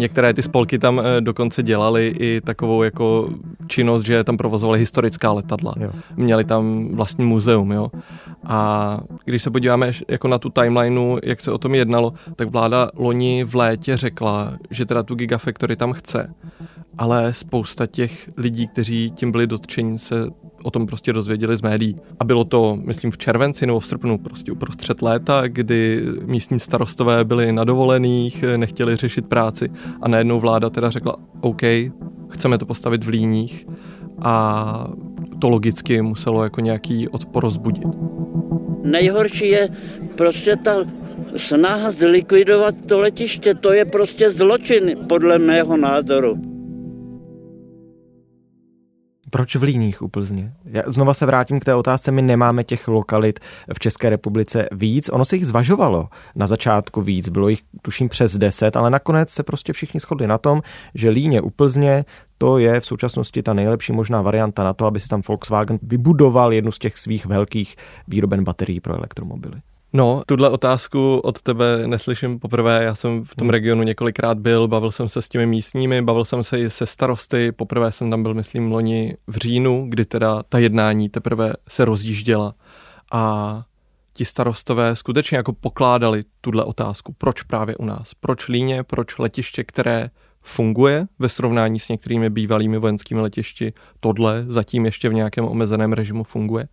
Některé 0.02 0.34
ty 0.34 0.42
spolky 0.42 0.78
tam 0.78 1.00
eh, 1.00 1.20
dokonce 1.20 1.62
dělali 1.62 2.14
i 2.18 2.40
takovou 2.40 2.82
jako 2.82 3.28
činnost, 3.66 4.02
že 4.02 4.24
tam 4.24 4.36
provozovali 4.36 4.78
historická 4.78 5.32
letadla. 5.32 5.74
Jo. 5.80 5.90
Měli 6.16 6.44
tam 6.44 6.88
vlastní 6.92 7.24
muzeum, 7.24 7.72
jo. 7.72 7.90
A 8.44 9.00
když 9.24 9.42
se 9.42 9.50
podíváme 9.50 9.92
jako 10.08 10.28
na 10.28 10.38
tu 10.38 10.50
timelineu, 10.50 11.18
jak 11.24 11.40
se 11.40 11.52
o 11.52 11.58
tom 11.58 11.74
jednalo, 11.74 12.12
tak 12.36 12.48
vláda 12.48 12.90
loni 12.96 13.44
v 13.44 13.54
létě 13.54 13.96
řekla, 13.96 14.52
že 14.70 14.86
teda 14.86 15.02
tu 15.02 15.14
Gigafactory 15.14 15.76
tam 15.76 15.92
chce. 15.92 16.34
Ale 16.98 17.34
spousta 17.34 17.86
těch 17.86 18.30
lidí, 18.36 18.68
kteří 18.68 19.10
tím 19.10 19.32
byli 19.32 19.46
dotčeni, 19.46 19.98
se 19.98 20.26
o 20.62 20.70
tom 20.70 20.86
prostě 20.86 21.12
dozvěděli 21.12 21.56
z 21.56 21.62
médií. 21.62 21.96
A 22.20 22.24
bylo 22.24 22.44
to, 22.44 22.78
myslím, 22.84 23.10
v 23.10 23.18
červenci 23.18 23.66
nebo 23.66 23.80
v 23.80 23.86
srpnu, 23.86 24.18
prostě 24.18 24.52
uprostřed 24.52 25.02
léta, 25.02 25.42
kdy 25.46 26.02
místní 26.24 26.60
starostové 26.60 27.24
byli 27.24 27.52
na 27.52 27.64
dovolených, 27.64 28.44
nechtěli 28.56 28.96
řešit 28.96 29.26
práci 29.26 29.68
a 30.00 30.08
najednou 30.08 30.40
vláda 30.40 30.70
teda 30.70 30.90
řekla, 30.90 31.16
OK, 31.40 31.62
chceme 32.28 32.58
to 32.58 32.66
postavit 32.66 33.04
v 33.04 33.08
Líních 33.08 33.66
a 34.22 34.86
to 35.38 35.48
logicky 35.48 36.02
muselo 36.02 36.44
jako 36.44 36.60
nějaký 36.60 37.08
odpor 37.08 37.50
zbudit. 37.50 37.88
Nejhorší 38.82 39.48
je 39.48 39.68
prostě 40.16 40.56
ta 40.56 40.76
snaha 41.36 41.90
zlikvidovat 41.90 42.74
to 42.86 42.98
letiště, 42.98 43.54
to 43.54 43.72
je 43.72 43.84
prostě 43.84 44.30
zločin, 44.30 44.96
podle 45.08 45.38
mého 45.38 45.76
názoru. 45.76 46.51
Proč 49.32 49.56
v 49.56 49.62
Líních 49.62 50.02
u 50.02 50.08
Plzně? 50.08 50.52
Já 50.64 50.82
znova 50.86 51.14
se 51.14 51.26
vrátím 51.26 51.60
k 51.60 51.64
té 51.64 51.74
otázce, 51.74 52.12
my 52.12 52.22
nemáme 52.22 52.64
těch 52.64 52.88
lokalit 52.88 53.40
v 53.74 53.78
České 53.78 54.10
republice 54.10 54.68
víc. 54.72 55.08
Ono 55.08 55.24
se 55.24 55.36
jich 55.36 55.46
zvažovalo 55.46 56.08
na 56.36 56.46
začátku 56.46 57.02
víc, 57.02 57.28
bylo 57.28 57.48
jich 57.48 57.60
tuším 57.82 58.08
přes 58.08 58.38
10, 58.38 58.76
ale 58.76 58.90
nakonec 58.90 59.30
se 59.30 59.42
prostě 59.42 59.72
všichni 59.72 60.00
shodli 60.00 60.26
na 60.26 60.38
tom, 60.38 60.62
že 60.94 61.10
Líně 61.10 61.40
u 61.40 61.50
Plzně 61.50 62.04
to 62.38 62.58
je 62.58 62.80
v 62.80 62.86
současnosti 62.86 63.42
ta 63.42 63.54
nejlepší 63.54 63.92
možná 63.92 64.22
varianta 64.22 64.64
na 64.64 64.72
to, 64.72 64.86
aby 64.86 65.00
si 65.00 65.08
tam 65.08 65.22
Volkswagen 65.28 65.78
vybudoval 65.82 66.52
jednu 66.52 66.72
z 66.72 66.78
těch 66.78 66.98
svých 66.98 67.26
velkých 67.26 67.76
výroben 68.08 68.44
baterií 68.44 68.80
pro 68.80 68.96
elektromobily. 68.96 69.60
No, 69.94 70.22
tuhle 70.26 70.50
otázku 70.50 71.18
od 71.18 71.42
tebe 71.42 71.82
neslyším 71.86 72.38
poprvé. 72.38 72.84
Já 72.84 72.94
jsem 72.94 73.24
v 73.24 73.34
tom 73.34 73.46
hmm. 73.46 73.50
regionu 73.50 73.82
několikrát 73.82 74.38
byl, 74.38 74.68
bavil 74.68 74.90
jsem 74.90 75.08
se 75.08 75.22
s 75.22 75.28
těmi 75.28 75.46
místními, 75.46 76.02
bavil 76.02 76.24
jsem 76.24 76.44
se 76.44 76.60
i 76.60 76.70
se 76.70 76.86
starosty. 76.86 77.52
Poprvé 77.52 77.92
jsem 77.92 78.10
tam 78.10 78.22
byl, 78.22 78.34
myslím, 78.34 78.72
loni 78.72 79.16
v 79.26 79.36
říjnu, 79.36 79.86
kdy 79.88 80.04
teda 80.04 80.42
ta 80.48 80.58
jednání 80.58 81.08
teprve 81.08 81.52
se 81.68 81.84
rozjížděla. 81.84 82.54
A 83.12 83.64
ti 84.12 84.24
starostové 84.24 84.96
skutečně 84.96 85.36
jako 85.36 85.52
pokládali 85.52 86.24
tuhle 86.40 86.64
otázku. 86.64 87.14
Proč 87.18 87.42
právě 87.42 87.76
u 87.76 87.84
nás? 87.84 88.14
Proč 88.14 88.48
líně? 88.48 88.82
Proč 88.82 89.18
letiště, 89.18 89.64
které 89.64 90.10
funguje 90.40 91.06
ve 91.18 91.28
srovnání 91.28 91.80
s 91.80 91.88
některými 91.88 92.30
bývalými 92.30 92.78
vojenskými 92.78 93.20
letišti? 93.20 93.72
Tohle 94.00 94.44
zatím 94.48 94.84
ještě 94.84 95.08
v 95.08 95.14
nějakém 95.14 95.44
omezeném 95.44 95.92
režimu 95.92 96.24
funguje. 96.24 96.68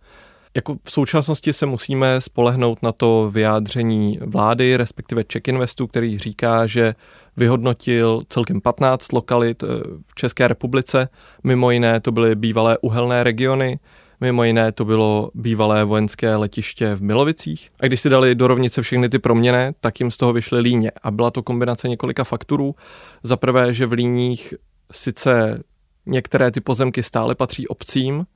Jako 0.56 0.76
v 0.84 0.90
současnosti 0.90 1.52
se 1.52 1.66
musíme 1.66 2.20
spolehnout 2.20 2.82
na 2.82 2.92
to 2.92 3.30
vyjádření 3.30 4.18
vlády, 4.22 4.76
respektive 4.76 5.24
Czech 5.24 5.42
Investu, 5.48 5.86
který 5.86 6.18
říká, 6.18 6.66
že 6.66 6.94
vyhodnotil 7.36 8.22
celkem 8.28 8.60
15 8.60 9.12
lokalit 9.12 9.62
eh, 9.62 9.66
v 10.06 10.14
České 10.14 10.48
republice. 10.48 11.08
Mimo 11.44 11.70
jiné 11.70 12.00
to 12.00 12.12
byly 12.12 12.34
bývalé 12.34 12.78
uhelné 12.78 13.24
regiony, 13.24 13.78
mimo 14.20 14.44
jiné 14.44 14.72
to 14.72 14.84
bylo 14.84 15.30
bývalé 15.34 15.84
vojenské 15.84 16.36
letiště 16.36 16.94
v 16.94 17.02
Milovicích. 17.02 17.70
A 17.80 17.86
když 17.86 18.00
si 18.00 18.08
dali 18.08 18.34
do 18.34 18.46
rovnice 18.46 18.82
všechny 18.82 19.08
ty 19.08 19.18
proměny, 19.18 19.72
tak 19.80 20.00
jim 20.00 20.10
z 20.10 20.16
toho 20.16 20.32
vyšly 20.32 20.60
líně. 20.60 20.90
A 21.02 21.10
byla 21.10 21.30
to 21.30 21.42
kombinace 21.42 21.88
několika 21.88 22.24
faktorů. 22.24 22.74
Za 23.22 23.36
prvé, 23.36 23.74
že 23.74 23.86
v 23.86 23.92
líních 23.92 24.54
sice 24.92 25.62
některé 26.06 26.50
ty 26.50 26.60
pozemky 26.60 27.02
stále 27.02 27.34
patří 27.34 27.68
obcím, 27.68 28.26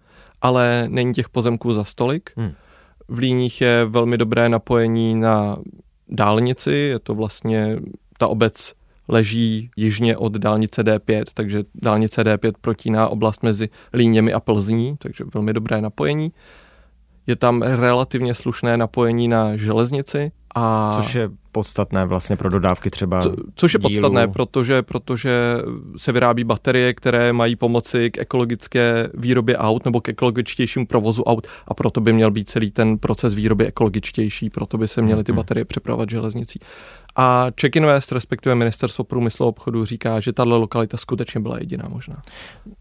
ale 0.42 0.84
není 0.88 1.12
těch 1.12 1.28
pozemků 1.28 1.74
za 1.74 1.84
stolik. 1.84 2.30
Hmm. 2.36 2.52
V 3.08 3.18
Líních 3.18 3.60
je 3.60 3.84
velmi 3.84 4.18
dobré 4.18 4.48
napojení 4.48 5.14
na 5.14 5.56
dálnici, 6.08 6.72
je 6.72 6.98
to 6.98 7.14
vlastně, 7.14 7.76
ta 8.18 8.28
obec 8.28 8.74
leží 9.08 9.70
jižně 9.76 10.16
od 10.16 10.32
dálnice 10.32 10.82
D5, 10.82 11.24
takže 11.34 11.64
dálnice 11.74 12.22
D5 12.22 12.52
protíná 12.60 13.08
oblast 13.08 13.42
mezi 13.42 13.68
Líněmi 13.94 14.32
a 14.32 14.40
Plzní, 14.40 14.96
takže 14.98 15.24
velmi 15.34 15.52
dobré 15.52 15.80
napojení. 15.80 16.32
Je 17.26 17.36
tam 17.36 17.62
relativně 17.62 18.34
slušné 18.34 18.76
napojení 18.76 19.28
na 19.28 19.56
železnici. 19.56 20.32
A... 20.54 20.92
Což 20.96 21.14
je 21.14 21.30
podstatné 21.54 22.06
vlastně 22.06 22.36
pro 22.36 22.50
dodávky 22.50 22.90
třeba 22.90 23.22
Co, 23.22 23.34
Což 23.54 23.74
je 23.74 23.78
dílu. 23.78 23.90
podstatné, 23.90 24.28
protože, 24.28 24.82
protože 24.82 25.32
se 25.96 26.12
vyrábí 26.12 26.44
baterie, 26.44 26.94
které 26.94 27.32
mají 27.32 27.56
pomoci 27.56 28.10
k 28.10 28.18
ekologické 28.18 29.08
výrobě 29.14 29.56
aut 29.56 29.84
nebo 29.84 30.00
k 30.00 30.08
ekologičtějšímu 30.08 30.86
provozu 30.86 31.22
aut 31.22 31.46
a 31.68 31.74
proto 31.74 32.00
by 32.00 32.12
měl 32.12 32.30
být 32.30 32.48
celý 32.48 32.70
ten 32.70 32.98
proces 32.98 33.34
výroby 33.34 33.66
ekologičtější, 33.66 34.50
proto 34.50 34.78
by 34.78 34.88
se 34.88 35.02
měly 35.02 35.24
ty 35.24 35.32
mhm. 35.32 35.36
baterie 35.36 35.64
přepravovat 35.64 36.10
železnicí. 36.10 36.60
A 37.16 37.46
Czech 37.54 37.76
Invest, 37.76 38.12
respektive 38.12 38.54
Ministerstvo 38.54 39.04
průmyslu 39.04 39.46
a 39.46 39.48
obchodu, 39.48 39.84
říká, 39.84 40.20
že 40.20 40.32
tahle 40.32 40.56
lokalita 40.56 40.96
skutečně 40.96 41.40
byla 41.40 41.58
jediná 41.58 41.88
možná. 41.88 42.22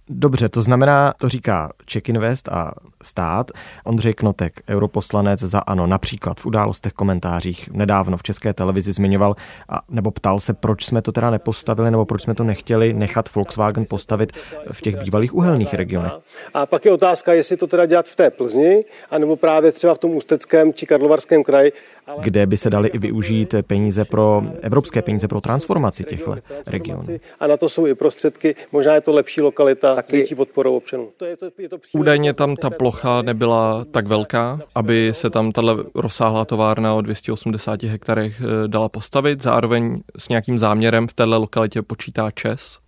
Dobře, 0.09 0.49
to 0.49 0.61
znamená, 0.61 1.13
to 1.17 1.29
říká 1.29 1.71
Czech 1.85 2.09
Invest 2.09 2.49
a 2.49 2.71
stát. 3.03 3.51
Ondřej 3.83 4.13
Knotek, 4.13 4.61
europoslanec 4.69 5.39
za 5.39 5.59
ANO, 5.59 5.87
například 5.87 6.39
v 6.39 6.45
událostech 6.45 6.93
komentářích 6.93 7.69
nedávno 7.71 8.17
v 8.17 8.23
České 8.23 8.53
televizi 8.53 8.91
zmiňoval, 8.91 9.35
a, 9.69 9.81
nebo 9.89 10.11
ptal 10.11 10.39
se, 10.39 10.53
proč 10.53 10.85
jsme 10.85 11.01
to 11.01 11.11
teda 11.11 11.29
nepostavili, 11.29 11.91
nebo 11.91 12.05
proč 12.05 12.23
jsme 12.23 12.35
to 12.35 12.43
nechtěli 12.43 12.93
nechat 12.93 13.35
Volkswagen 13.35 13.85
postavit 13.89 14.33
v 14.71 14.81
těch 14.81 14.95
bývalých 14.95 15.35
uhelných 15.35 15.73
regionech. 15.73 16.13
A 16.53 16.65
pak 16.65 16.85
je 16.85 16.91
otázka, 16.91 17.33
jestli 17.33 17.57
to 17.57 17.67
teda 17.67 17.85
dělat 17.85 18.07
v 18.07 18.15
té 18.15 18.31
Plzni, 18.31 18.85
anebo 19.11 19.35
právě 19.35 19.71
třeba 19.71 19.95
v 19.95 19.97
tom 19.97 20.11
Ústeckém 20.11 20.73
či 20.73 20.85
Karlovarském 20.85 21.43
kraji. 21.43 21.71
Ale... 22.07 22.17
Kde 22.23 22.45
by 22.45 22.57
se 22.57 22.69
dali 22.69 22.89
i 22.89 22.97
využít 22.97 23.55
peníze 23.67 24.05
pro 24.05 24.22
evropské 24.61 25.01
peníze 25.01 25.27
pro 25.27 25.41
transformaci 25.41 26.03
těchto 26.03 26.35
regionů. 26.67 27.03
A 27.39 27.47
na 27.47 27.57
to 27.57 27.69
jsou 27.69 27.87
i 27.87 27.95
prostředky. 27.95 28.55
Možná 28.71 28.93
je 28.93 29.01
to 29.01 29.11
lepší 29.11 29.41
lokalita 29.41 30.01
s 30.01 30.11
větší 30.11 30.35
podporou 30.35 30.77
občanů. 30.77 31.09
To 31.17 31.25
je 31.25 31.37
to, 31.37 31.45
je 31.57 31.69
to 31.69 31.77
Údajně 31.93 32.33
tam 32.33 32.55
ta 32.55 32.69
plocha 32.69 33.21
nebyla 33.21 33.85
tak 33.91 34.05
velká, 34.05 34.59
aby 34.75 35.11
se 35.13 35.29
tam 35.29 35.51
tahle 35.51 35.75
rozsáhlá 35.95 36.45
továrna 36.45 36.93
o 36.93 37.01
280 37.01 37.83
hektarech 37.83 38.41
eh, 38.41 38.67
dala 38.67 38.89
postavit. 38.89 39.41
Zároveň 39.41 40.01
s 40.17 40.29
nějakým 40.29 40.59
záměrem 40.59 41.07
v 41.07 41.13
této 41.13 41.39
lokalitě 41.39 41.81
počítá 41.81 42.31
ČES, 42.31 42.79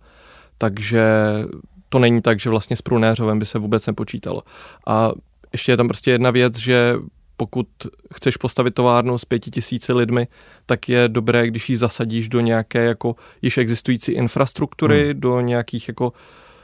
takže 0.58 1.04
to 1.88 1.98
není 1.98 2.22
tak, 2.22 2.40
že 2.40 2.50
vlastně 2.50 2.76
s 2.76 2.82
Prunéřovem 2.82 3.38
by 3.38 3.46
se 3.46 3.58
vůbec 3.58 3.86
nepočítalo. 3.86 4.42
A 4.86 5.12
ještě 5.52 5.72
je 5.72 5.76
tam 5.76 5.88
prostě 5.88 6.10
jedna 6.10 6.30
věc, 6.30 6.56
že 6.56 6.94
pokud 7.36 7.66
chceš 8.14 8.36
postavit 8.36 8.74
továrnu 8.74 9.18
s 9.18 9.24
pěti 9.24 9.50
tisíci 9.50 9.92
lidmi, 9.92 10.28
tak 10.66 10.88
je 10.88 11.08
dobré, 11.08 11.46
když 11.46 11.70
ji 11.70 11.76
zasadíš 11.76 12.28
do 12.28 12.40
nějaké 12.40 12.84
jako 12.84 13.16
již 13.42 13.58
existující 13.58 14.12
infrastruktury, 14.12 15.04
hmm. 15.04 15.20
do 15.20 15.40
nějakých 15.40 15.88
jako 15.88 16.12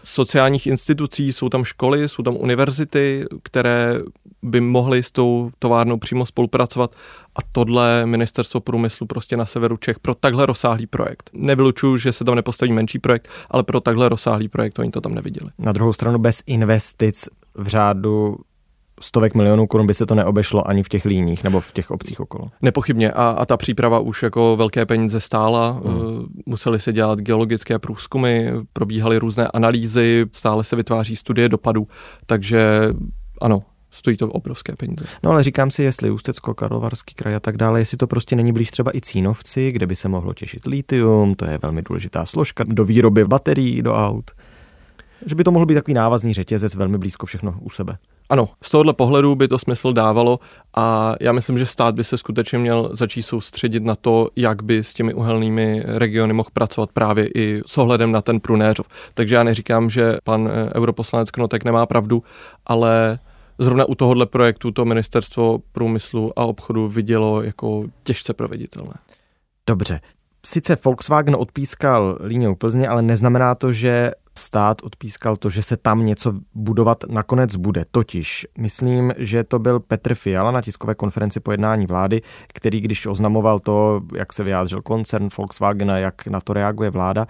sociálních 0.05 0.67
institucí, 0.67 1.33
jsou 1.33 1.49
tam 1.49 1.64
školy, 1.64 2.09
jsou 2.09 2.23
tam 2.23 2.37
univerzity, 2.37 3.25
které 3.43 4.00
by 4.43 4.61
mohly 4.61 5.02
s 5.02 5.11
tou 5.11 5.50
továrnou 5.59 5.97
přímo 5.97 6.26
spolupracovat 6.26 6.97
a 7.37 7.38
tohle 7.52 8.07
ministerstvo 8.07 8.61
průmyslu 8.61 9.07
prostě 9.07 9.37
na 9.37 9.47
severu 9.47 9.76
Čech 9.76 9.99
pro 9.99 10.14
takhle 10.14 10.47
rozsáhlý 10.47 10.87
projekt. 10.87 11.31
Nevylučuju, 11.33 11.97
že 11.97 12.12
se 12.12 12.25
tam 12.25 12.35
nepostaví 12.35 12.73
menší 12.73 12.99
projekt, 12.99 13.29
ale 13.50 13.62
pro 13.62 13.81
takhle 13.81 14.09
rozsáhlý 14.09 14.49
projekt 14.49 14.79
oni 14.79 14.91
to 14.91 15.00
tam 15.00 15.14
neviděli. 15.14 15.50
Na 15.59 15.73
druhou 15.73 15.93
stranu 15.93 16.19
bez 16.19 16.43
investic 16.47 17.29
v 17.55 17.69
řádu 17.69 18.37
stovek 19.01 19.35
milionů 19.35 19.67
korun 19.67 19.87
by 19.87 19.95
se 19.95 20.07
to 20.07 20.15
neobešlo 20.15 20.69
ani 20.69 20.83
v 20.83 20.89
těch 20.89 21.05
líních 21.05 21.45
nebo 21.45 21.61
v 21.61 21.73
těch 21.73 21.91
obcích 21.91 22.21
okolo. 22.21 22.51
Nepochybně 22.63 23.13
a, 23.13 23.29
a 23.29 23.47
ta 23.47 23.57
příprava 23.57 23.99
už 23.99 24.23
jako 24.23 24.57
velké 24.57 24.87
peníze 24.87 25.21
stála, 25.21 25.71
hmm. 25.71 25.97
Uh, 25.97 26.25
museli 26.47 26.81
se 26.81 26.93
dělat 26.93 27.19
geologické 27.19 27.79
průzkumy, 27.79 28.51
probíhaly 28.73 29.19
různé 29.19 29.49
analýzy, 29.49 30.27
stále 30.33 30.65
se 30.65 30.77
vytváří 30.77 31.17
studie 31.17 31.49
dopadů, 31.49 31.89
takže 32.27 32.89
ano, 33.41 33.63
stojí 33.91 34.17
to 34.17 34.29
obrovské 34.29 34.77
peníze. 34.77 35.05
No 35.23 35.31
ale 35.31 35.43
říkám 35.43 35.71
si, 35.71 35.83
jestli 35.83 36.11
Ústecko, 36.11 36.55
Karlovarský 36.55 37.15
kraj 37.15 37.35
a 37.35 37.41
tak 37.41 37.57
dále, 37.57 37.81
jestli 37.81 37.97
to 37.97 38.07
prostě 38.07 38.37
není 38.37 38.53
blíž 38.53 38.71
třeba 38.71 38.97
i 38.97 39.01
Cínovci, 39.01 39.73
kde 39.73 39.87
by 39.87 39.97
se 39.97 40.09
mohlo 40.09 40.35
těšit 40.35 40.67
litium, 40.67 41.35
to 41.35 41.45
je 41.45 41.59
velmi 41.63 41.83
důležitá 41.83 42.27
složka 42.27 42.65
do 42.69 42.85
výroby 42.85 43.25
baterií 43.25 43.83
do 43.83 43.95
aut. 43.95 44.31
Že 45.27 45.35
by 45.35 45.45
to 45.45 45.51
mohl 45.51 45.67
být 45.67 45.75
takový 45.75 45.95
návazný 45.95 46.35
řetězec, 46.35 46.75
velmi 46.75 46.99
blízko 46.99 47.27
všechno 47.27 47.55
u 47.61 47.71
sebe. 47.71 47.97
Ano, 48.33 48.49
z 48.62 48.71
tohohle 48.71 48.93
pohledu 48.93 49.35
by 49.35 49.49
to 49.49 49.59
smysl 49.59 49.93
dávalo 49.93 50.41
a 50.77 51.15
já 51.21 51.33
myslím, 51.33 51.59
že 51.59 51.67
stát 51.67 51.95
by 51.95 52.05
se 52.05 52.19
skutečně 52.19 52.59
měl 52.59 52.91
začít 52.93 53.23
soustředit 53.23 53.83
na 53.83 53.97
to, 53.97 54.29
jak 54.37 54.62
by 54.62 54.85
s 54.85 54.95
těmi 54.95 55.15
uhelnými 55.15 55.83
regiony 55.87 56.33
mohl 56.33 56.49
pracovat 56.53 56.91
právě 56.93 57.29
i 57.35 57.62
s 57.67 57.79
ohledem 57.79 58.12
na 58.12 58.23
ten 58.23 58.41
Prunéřov. 58.41 58.87
Takže 59.15 59.35
já 59.35 59.43
neříkám, 59.43 59.91
že 59.91 60.17
pan 60.25 60.49
eh, 60.53 60.75
europoslanec 60.75 61.31
Knotek 61.31 61.65
nemá 61.65 61.87
pravdu, 61.87 62.23
ale 62.67 63.19
zrovna 63.59 63.85
u 63.85 63.95
tohohle 63.95 64.27
projektu 64.27 64.71
to 64.71 64.85
ministerstvo 64.85 65.59
průmyslu 65.73 66.39
a 66.39 66.45
obchodu 66.45 66.89
vidělo 66.89 67.43
jako 67.43 67.85
těžce 68.03 68.35
proveditelné. 68.35 68.95
Dobře. 69.67 70.01
Sice 70.47 70.79
Volkswagen 70.85 71.37
odpískal 71.39 72.19
líně 72.25 72.55
Plzně, 72.55 72.89
ale 72.89 73.03
neznamená 73.03 73.55
to, 73.55 73.73
že 73.73 74.11
stát 74.39 74.83
odpískal 74.83 75.37
to, 75.37 75.51
že 75.51 75.62
se 75.62 75.77
tam 75.77 76.05
něco 76.05 76.33
budovat 76.55 77.05
nakonec 77.09 77.57
bude. 77.57 77.85
Totiž 77.91 78.47
myslím, 78.59 79.12
že 79.19 79.45
to 79.45 79.59
byl 79.59 79.81
Petr 79.81 80.15
Fiala 80.15 80.51
na 80.51 80.62
tiskové 80.62 80.95
konferenci 80.95 81.41
po 81.41 81.51
jednání 81.51 81.87
vlády, 81.87 82.23
který 82.49 82.81
když 82.81 83.07
oznamoval 83.07 83.61
to, 83.61 84.01
jak 84.17 84.33
se 84.33 84.45
vyjádřil 84.45 84.83
koncern 84.83 85.29
Volkswagen 85.37 85.91
a 85.91 85.99
jak 85.99 86.27
na 86.27 86.41
to 86.41 86.53
reaguje 86.53 86.91
vláda, 86.91 87.27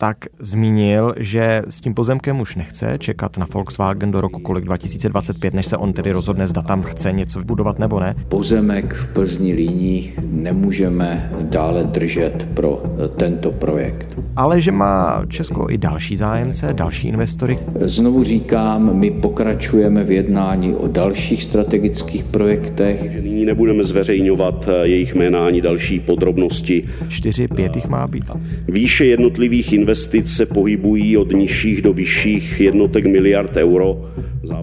tak 0.00 0.16
zmínil, 0.38 1.14
že 1.18 1.62
s 1.68 1.80
tím 1.80 1.94
pozemkem 1.94 2.40
už 2.40 2.56
nechce 2.56 2.96
čekat 2.98 3.38
na 3.38 3.46
Volkswagen 3.54 4.10
do 4.10 4.20
roku 4.20 4.40
kolik 4.40 4.64
2025, 4.64 5.54
než 5.54 5.66
se 5.66 5.76
on 5.76 5.92
tedy 5.92 6.12
rozhodne, 6.12 6.48
zda 6.48 6.62
tam 6.62 6.82
chce 6.82 7.12
něco 7.12 7.38
vybudovat 7.38 7.78
nebo 7.78 8.00
ne. 8.00 8.14
Pozemek 8.28 8.94
v 8.94 9.06
Plzni 9.06 9.52
Líních 9.52 10.18
nemůžeme 10.22 11.32
dále 11.40 11.84
držet 11.84 12.48
pro 12.54 12.82
tento 13.16 13.52
projekt. 13.52 14.18
Ale 14.36 14.60
že 14.60 14.72
má 14.72 15.22
Česko 15.28 15.66
i 15.70 15.78
další 15.78 16.16
zájemce, 16.16 16.72
další 16.72 17.08
investory. 17.08 17.58
Znovu 17.80 18.24
říkám, 18.24 18.98
my 18.98 19.10
pokračujeme 19.10 20.04
v 20.04 20.10
jednání 20.10 20.74
o 20.74 20.88
dalších 20.88 21.42
strategických 21.42 22.24
projektech. 22.24 23.12
Že 23.12 23.22
nyní 23.22 23.44
nebudeme 23.44 23.82
zveřejňovat 23.82 24.68
jejich 24.82 25.14
jména 25.14 25.46
ani 25.46 25.60
další 25.60 26.00
podrobnosti. 26.00 26.84
Čtyři, 27.08 27.48
pět 27.48 27.76
jich 27.76 27.88
má 27.88 28.06
být. 28.06 28.30
Výše 28.68 29.06
jednotlivých 29.06 29.72
investic 29.90 30.28
se 30.28 30.46
pohybují 30.46 31.16
od 31.16 31.32
nižších 31.32 31.82
do 31.82 31.92
vyšších 31.92 32.60
jednotek 32.60 33.06
miliard 33.06 33.56
euro. 33.56 34.10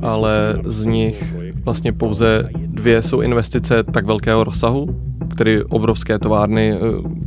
Ale 0.01 0.57
z 0.65 0.85
nich 0.85 1.35
vlastně 1.63 1.93
pouze 1.93 2.49
dvě 2.57 3.03
jsou 3.03 3.21
investice 3.21 3.83
tak 3.83 4.05
velkého 4.05 4.43
rozsahu, 4.43 4.87
tedy 5.37 5.63
obrovské 5.63 6.19
továrny, 6.19 6.73
eh, 6.73 6.77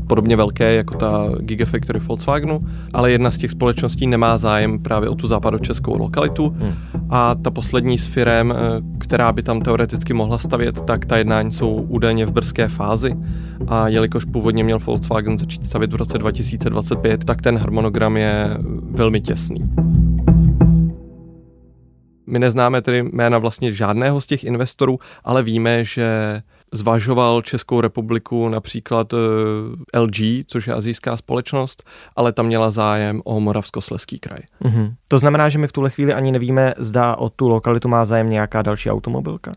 podobně 0.07 0.37
velké 0.37 0.75
jako 0.75 0.95
ta 0.95 1.29
Gigafactory 1.38 1.99
Volkswagenu, 1.99 2.67
ale 2.93 3.12
jedna 3.12 3.31
z 3.31 3.38
těch 3.38 3.50
společností 3.50 4.07
nemá 4.07 4.38
zájem 4.38 4.79
právě 4.79 5.09
o 5.09 5.14
tu 5.14 5.26
západočeskou 5.26 5.99
lokalitu 5.99 6.49
hmm. 6.49 6.73
a 7.11 7.35
ta 7.35 7.50
poslední 7.50 7.99
s 7.99 8.07
firem, 8.07 8.52
eh, 8.52 8.57
která 8.99 9.33
by 9.33 9.43
tam 9.43 9.61
teoreticky 9.61 10.12
mohla 10.12 10.38
stavět, 10.38 10.83
tak 10.83 11.05
ta 11.05 11.17
jednání 11.17 11.52
jsou 11.52 11.75
údajně 11.75 12.26
v 12.26 12.33
brzké 12.33 12.69
fázi 12.69 13.14
a 13.69 13.88
jelikož 13.88 14.25
původně 14.25 14.64
měl 14.64 14.79
Volkswagen 14.79 15.38
začít 15.38 15.67
stavět 15.67 15.93
v 15.93 15.97
roce 15.97 16.19
2025, 16.19 17.25
tak 17.25 17.43
ten 17.43 17.59
harmonogram 17.59 18.17
je 18.17 18.57
velmi 18.90 19.21
těsný. 19.21 19.71
My 22.26 22.38
neznáme 22.38 22.83
tedy 22.83 23.02
jména 23.02 23.38
vlastně 23.38 23.73
žádného 23.73 24.21
z 24.21 24.26
těch 24.26 24.45
investorů, 24.45 24.99
ale 25.25 25.43
víme, 25.43 25.85
že 25.85 26.43
zvažoval 26.73 27.43
Českou 27.43 27.81
republiku 27.81 28.49
například 28.49 29.12
eh, 29.12 29.99
LG, 29.99 30.47
což 30.47 30.67
je 30.67 30.75
azijská 30.75 31.17
společnost, 31.17 31.83
ale 32.17 32.33
tam 32.33 32.47
měla 32.47 32.71
zájem 32.71 33.23
o 33.25 33.41
Moravskosleský 33.41 34.19
kraj. 34.19 34.41
Mm-hmm. 34.62 34.95
To 35.09 35.19
znamená, 35.19 35.49
že 35.49 35.59
my 35.59 35.69
v 35.69 35.73
tuhle 35.73 35.91
chvíli 35.91 36.15
ani 36.15 36.33
nevíme, 36.33 36.75
zda 36.79 37.17
o 37.17 37.31
tu 37.31 37.49
lokalitu 37.49 37.89
má 37.89 38.05
zájem 38.05 38.31
nějaká 38.31 38.62
další 38.62 38.91
automobilka? 38.91 39.53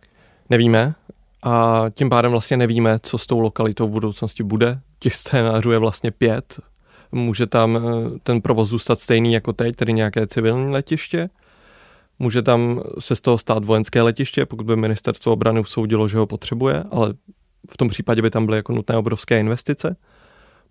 Nevíme 0.49 0.95
a 1.43 1.85
tím 1.93 2.09
pádem 2.09 2.31
vlastně 2.31 2.57
nevíme, 2.57 2.97
co 3.01 3.17
s 3.17 3.27
tou 3.27 3.39
lokalitou 3.39 3.87
v 3.87 3.91
budoucnosti 3.91 4.43
bude. 4.43 4.79
Těch 4.99 5.15
scénářů 5.15 5.71
je 5.71 5.77
vlastně 5.77 6.11
pět. 6.11 6.59
Může 7.11 7.47
tam 7.47 7.77
eh, 7.77 8.19
ten 8.23 8.41
provoz 8.41 8.69
zůstat 8.69 8.99
stejný 8.99 9.33
jako 9.33 9.53
teď, 9.53 9.75
tedy 9.75 9.93
nějaké 9.93 10.27
civilní 10.27 10.71
letiště, 10.71 11.29
Může 12.19 12.41
tam 12.41 12.81
se 12.99 13.15
z 13.15 13.21
toho 13.21 13.37
stát 13.37 13.65
vojenské 13.65 14.01
letiště, 14.01 14.45
pokud 14.45 14.65
by 14.65 14.75
ministerstvo 14.75 15.33
obrany 15.33 15.59
usoudilo, 15.59 16.07
že 16.07 16.17
ho 16.17 16.27
potřebuje, 16.27 16.83
ale 16.91 17.13
v 17.71 17.77
tom 17.77 17.87
případě 17.87 18.21
by 18.21 18.29
tam 18.29 18.45
byly 18.45 18.57
jako 18.57 18.73
nutné 18.73 18.97
obrovské 18.97 19.39
investice. 19.39 19.95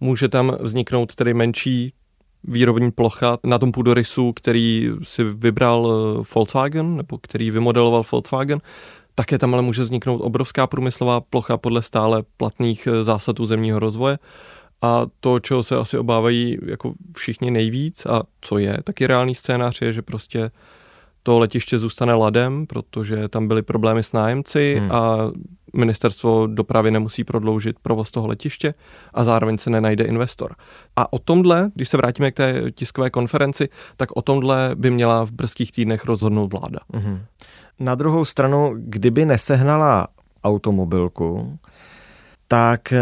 Může 0.00 0.28
tam 0.28 0.56
vzniknout 0.60 1.14
tedy 1.14 1.34
menší 1.34 1.92
výrobní 2.44 2.90
plocha 2.90 3.38
na 3.44 3.58
tom 3.58 3.72
půdorysu, 3.72 4.32
který 4.32 4.90
si 5.02 5.24
vybral 5.24 5.92
eh, 5.92 6.24
Volkswagen, 6.34 6.96
nebo 6.96 7.18
který 7.18 7.50
vymodeloval 7.50 8.04
Volkswagen, 8.12 8.60
také 9.14 9.38
tam 9.38 9.54
ale 9.54 9.62
může 9.62 9.82
vzniknout 9.82 10.18
obrovská 10.18 10.66
průmyslová 10.66 11.20
plocha 11.20 11.56
podle 11.56 11.82
stále 11.82 12.22
platných 12.36 12.86
eh, 12.86 13.04
zásad 13.04 13.40
územního 13.40 13.78
rozvoje. 13.78 14.18
A 14.82 15.06
to, 15.20 15.40
čeho 15.40 15.62
se 15.62 15.76
asi 15.76 15.98
obávají 15.98 16.58
jako 16.66 16.94
všichni 17.16 17.50
nejvíc 17.50 18.06
a 18.06 18.22
co 18.40 18.58
je 18.58 18.78
taky 18.84 19.06
reálný 19.06 19.34
scénář, 19.34 19.80
je, 19.82 19.92
že 19.92 20.02
prostě 20.02 20.50
to 21.22 21.38
letiště 21.38 21.78
zůstane 21.78 22.14
ladem, 22.14 22.66
protože 22.66 23.28
tam 23.28 23.48
byly 23.48 23.62
problémy 23.62 24.02
s 24.02 24.12
nájemci 24.12 24.76
hmm. 24.80 24.92
a 24.92 25.30
ministerstvo 25.76 26.46
dopravy 26.46 26.90
nemusí 26.90 27.24
prodloužit 27.24 27.76
provoz 27.82 28.10
toho 28.10 28.26
letiště 28.26 28.74
a 29.14 29.24
zároveň 29.24 29.58
se 29.58 29.70
nenajde 29.70 30.04
investor. 30.04 30.54
A 30.96 31.12
o 31.12 31.18
tomhle, 31.18 31.70
když 31.74 31.88
se 31.88 31.96
vrátíme 31.96 32.30
k 32.30 32.34
té 32.34 32.70
tiskové 32.70 33.10
konferenci, 33.10 33.68
tak 33.96 34.16
o 34.16 34.22
tomhle 34.22 34.70
by 34.74 34.90
měla 34.90 35.26
v 35.26 35.30
brzkých 35.30 35.72
týdnech 35.72 36.04
rozhodnout 36.04 36.52
vláda. 36.52 36.78
Hmm. 36.94 37.20
Na 37.80 37.94
druhou 37.94 38.24
stranu, 38.24 38.74
kdyby 38.76 39.24
nesehnala 39.24 40.08
automobilku, 40.44 41.58
tak 42.52 42.92
eh, 42.92 42.98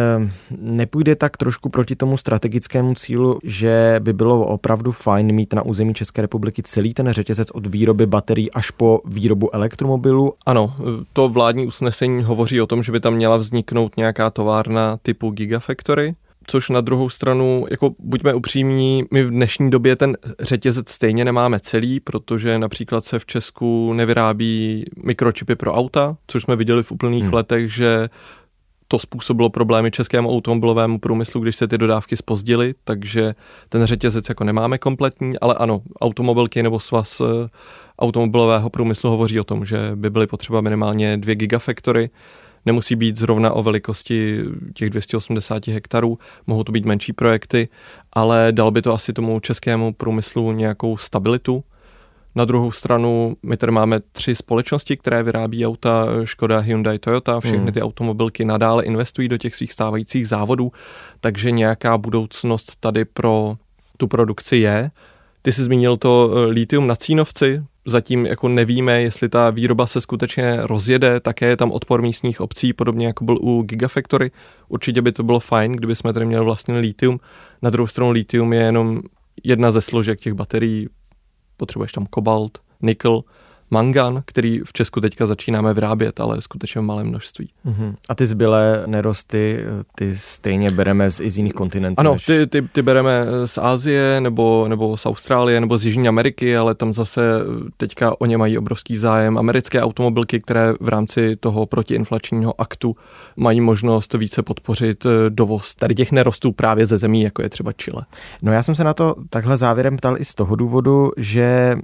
nepůjde 0.58 1.16
tak 1.16 1.36
trošku 1.36 1.68
proti 1.68 1.96
tomu 1.96 2.16
strategickému 2.16 2.94
cílu, 2.94 3.38
že 3.44 3.96
by 4.02 4.12
bylo 4.12 4.46
opravdu 4.46 4.92
fajn 4.92 5.32
mít 5.32 5.54
na 5.54 5.62
území 5.62 5.94
České 5.94 6.22
republiky 6.22 6.62
celý 6.62 6.94
ten 6.94 7.12
řetězec 7.12 7.50
od 7.50 7.66
výroby 7.66 8.06
baterií 8.06 8.50
až 8.50 8.70
po 8.70 9.00
výrobu 9.04 9.54
elektromobilů? 9.54 10.32
Ano, 10.46 10.74
to 11.12 11.28
vládní 11.28 11.66
usnesení 11.66 12.24
hovoří 12.24 12.60
o 12.60 12.66
tom, 12.66 12.82
že 12.82 12.92
by 12.92 13.00
tam 13.00 13.14
měla 13.14 13.36
vzniknout 13.36 13.96
nějaká 13.96 14.30
továrna 14.30 14.96
typu 15.02 15.30
Gigafactory, 15.30 16.14
což 16.46 16.68
na 16.68 16.80
druhou 16.80 17.08
stranu, 17.08 17.66
jako 17.70 17.90
buďme 17.98 18.34
upřímní, 18.34 19.04
my 19.10 19.24
v 19.24 19.30
dnešní 19.30 19.70
době 19.70 19.96
ten 19.96 20.16
řetězec 20.40 20.88
stejně 20.88 21.24
nemáme 21.24 21.60
celý, 21.60 22.00
protože 22.00 22.58
například 22.58 23.04
se 23.04 23.18
v 23.18 23.26
Česku 23.26 23.92
nevyrábí 23.92 24.84
mikročipy 25.04 25.54
pro 25.54 25.74
auta, 25.74 26.16
což 26.26 26.42
jsme 26.42 26.56
viděli 26.56 26.82
v 26.82 26.92
úplných 26.92 27.24
hmm. 27.24 27.34
letech, 27.34 27.74
že 27.74 28.08
to 28.90 28.98
způsobilo 28.98 29.50
problémy 29.50 29.90
českému 29.90 30.30
automobilovému 30.30 30.98
průmyslu, 30.98 31.40
když 31.40 31.56
se 31.56 31.68
ty 31.68 31.78
dodávky 31.78 32.16
spozdily, 32.16 32.74
takže 32.84 33.34
ten 33.68 33.84
řetězec 33.84 34.28
jako 34.28 34.44
nemáme 34.44 34.78
kompletní, 34.78 35.38
ale 35.38 35.54
ano, 35.54 35.82
automobilky 36.00 36.62
nebo 36.62 36.80
svaz 36.80 37.20
eh, 37.20 37.48
automobilového 37.98 38.70
průmyslu 38.70 39.10
hovoří 39.10 39.40
o 39.40 39.44
tom, 39.44 39.64
že 39.64 39.90
by 39.94 40.10
byly 40.10 40.26
potřeba 40.26 40.60
minimálně 40.60 41.16
dvě 41.16 41.34
gigafactory, 41.34 42.10
nemusí 42.66 42.96
být 42.96 43.16
zrovna 43.16 43.52
o 43.52 43.62
velikosti 43.62 44.44
těch 44.74 44.90
280 44.90 45.66
hektarů, 45.66 46.18
mohou 46.46 46.64
to 46.64 46.72
být 46.72 46.84
menší 46.84 47.12
projekty, 47.12 47.68
ale 48.12 48.52
dal 48.52 48.70
by 48.70 48.82
to 48.82 48.94
asi 48.94 49.12
tomu 49.12 49.40
českému 49.40 49.92
průmyslu 49.92 50.52
nějakou 50.52 50.96
stabilitu, 50.96 51.64
na 52.34 52.44
druhou 52.44 52.70
stranu 52.70 53.36
my 53.42 53.56
tady 53.56 53.72
máme 53.72 54.00
tři 54.12 54.34
společnosti, 54.34 54.96
které 54.96 55.22
vyrábí 55.22 55.66
auta, 55.66 56.06
Škoda, 56.24 56.58
Hyundai, 56.58 56.98
Toyota, 56.98 57.40
všechny 57.40 57.58
hmm. 57.58 57.72
ty 57.72 57.82
automobilky 57.82 58.44
nadále 58.44 58.84
investují 58.84 59.28
do 59.28 59.38
těch 59.38 59.54
svých 59.54 59.72
stávajících 59.72 60.28
závodů, 60.28 60.72
takže 61.20 61.50
nějaká 61.50 61.98
budoucnost 61.98 62.72
tady 62.80 63.04
pro 63.04 63.56
tu 63.96 64.08
produkci 64.08 64.56
je. 64.56 64.90
Ty 65.42 65.52
jsi 65.52 65.62
zmínil 65.62 65.96
to 65.96 66.30
eh, 66.32 66.46
litium 66.46 66.86
na 66.86 66.96
Cínovci, 66.96 67.62
zatím 67.86 68.26
jako 68.26 68.48
nevíme, 68.48 69.02
jestli 69.02 69.28
ta 69.28 69.50
výroba 69.50 69.86
se 69.86 70.00
skutečně 70.00 70.56
rozjede, 70.60 71.20
také 71.20 71.46
je 71.46 71.56
tam 71.56 71.72
odpor 71.72 72.02
místních 72.02 72.40
obcí, 72.40 72.72
podobně 72.72 73.06
jako 73.06 73.24
byl 73.24 73.38
u 73.40 73.62
Gigafactory. 73.62 74.30
Určitě 74.68 75.02
by 75.02 75.12
to 75.12 75.22
bylo 75.22 75.40
fajn, 75.40 75.72
kdyby 75.72 75.96
jsme 75.96 76.12
tady 76.12 76.26
měli 76.26 76.44
vlastně 76.44 76.78
litium. 76.78 77.20
Na 77.62 77.70
druhou 77.70 77.86
stranu 77.86 78.10
litium 78.10 78.52
je 78.52 78.60
jenom 78.60 79.00
jedna 79.44 79.70
ze 79.70 79.80
složek 79.80 80.20
těch 80.20 80.34
baterií, 80.34 80.88
potřebuješ 81.60 81.92
tam 81.92 82.06
kobalt, 82.06 82.58
nikl, 82.82 83.24
mangan, 83.70 84.22
který 84.26 84.60
v 84.64 84.72
Česku 84.72 85.00
teďka 85.00 85.26
začínáme 85.26 85.74
vyrábět, 85.74 86.20
ale 86.20 86.42
skutečně 86.42 86.80
v 86.80 86.84
malém 86.84 87.06
množství. 87.06 87.50
Uh-huh. 87.66 87.94
A 88.08 88.14
ty 88.14 88.26
zbylé 88.26 88.82
nerosty, 88.86 89.64
ty 89.94 90.16
stejně 90.16 90.70
bereme 90.70 91.10
z, 91.10 91.20
i 91.20 91.30
z 91.30 91.36
jiných 91.36 91.52
kontinentů? 91.52 92.00
Ano, 92.00 92.12
než... 92.12 92.26
ty, 92.26 92.46
ty, 92.46 92.62
ty 92.62 92.82
bereme 92.82 93.26
z 93.44 93.58
Ázie 93.58 94.20
nebo, 94.20 94.68
nebo 94.68 94.96
z 94.96 95.06
Austrálie 95.06 95.60
nebo 95.60 95.78
z 95.78 95.86
Jižní 95.86 96.08
Ameriky, 96.08 96.56
ale 96.56 96.74
tam 96.74 96.94
zase 96.94 97.20
teďka 97.76 98.20
o 98.20 98.26
ně 98.26 98.38
mají 98.38 98.58
obrovský 98.58 98.96
zájem. 98.96 99.38
Americké 99.38 99.82
automobilky, 99.82 100.40
které 100.40 100.74
v 100.80 100.88
rámci 100.88 101.36
toho 101.36 101.66
protiinflačního 101.66 102.60
aktu 102.60 102.96
mají 103.36 103.60
možnost 103.60 104.14
více 104.14 104.42
podpořit 104.42 105.06
eh, 105.06 105.10
dovoz 105.28 105.74
tady 105.74 105.94
těch 105.94 106.12
nerostů 106.12 106.52
právě 106.52 106.86
ze 106.86 106.98
zemí, 106.98 107.22
jako 107.22 107.42
je 107.42 107.48
třeba 107.48 107.72
Chile. 107.72 108.04
No 108.42 108.52
já 108.52 108.62
jsem 108.62 108.74
se 108.74 108.84
na 108.84 108.94
to 108.94 109.14
takhle 109.30 109.56
závěrem 109.56 109.96
ptal 109.96 110.16
i 110.18 110.24
z 110.24 110.34
toho 110.34 110.56
důvodu, 110.56 111.10
že 111.16 111.76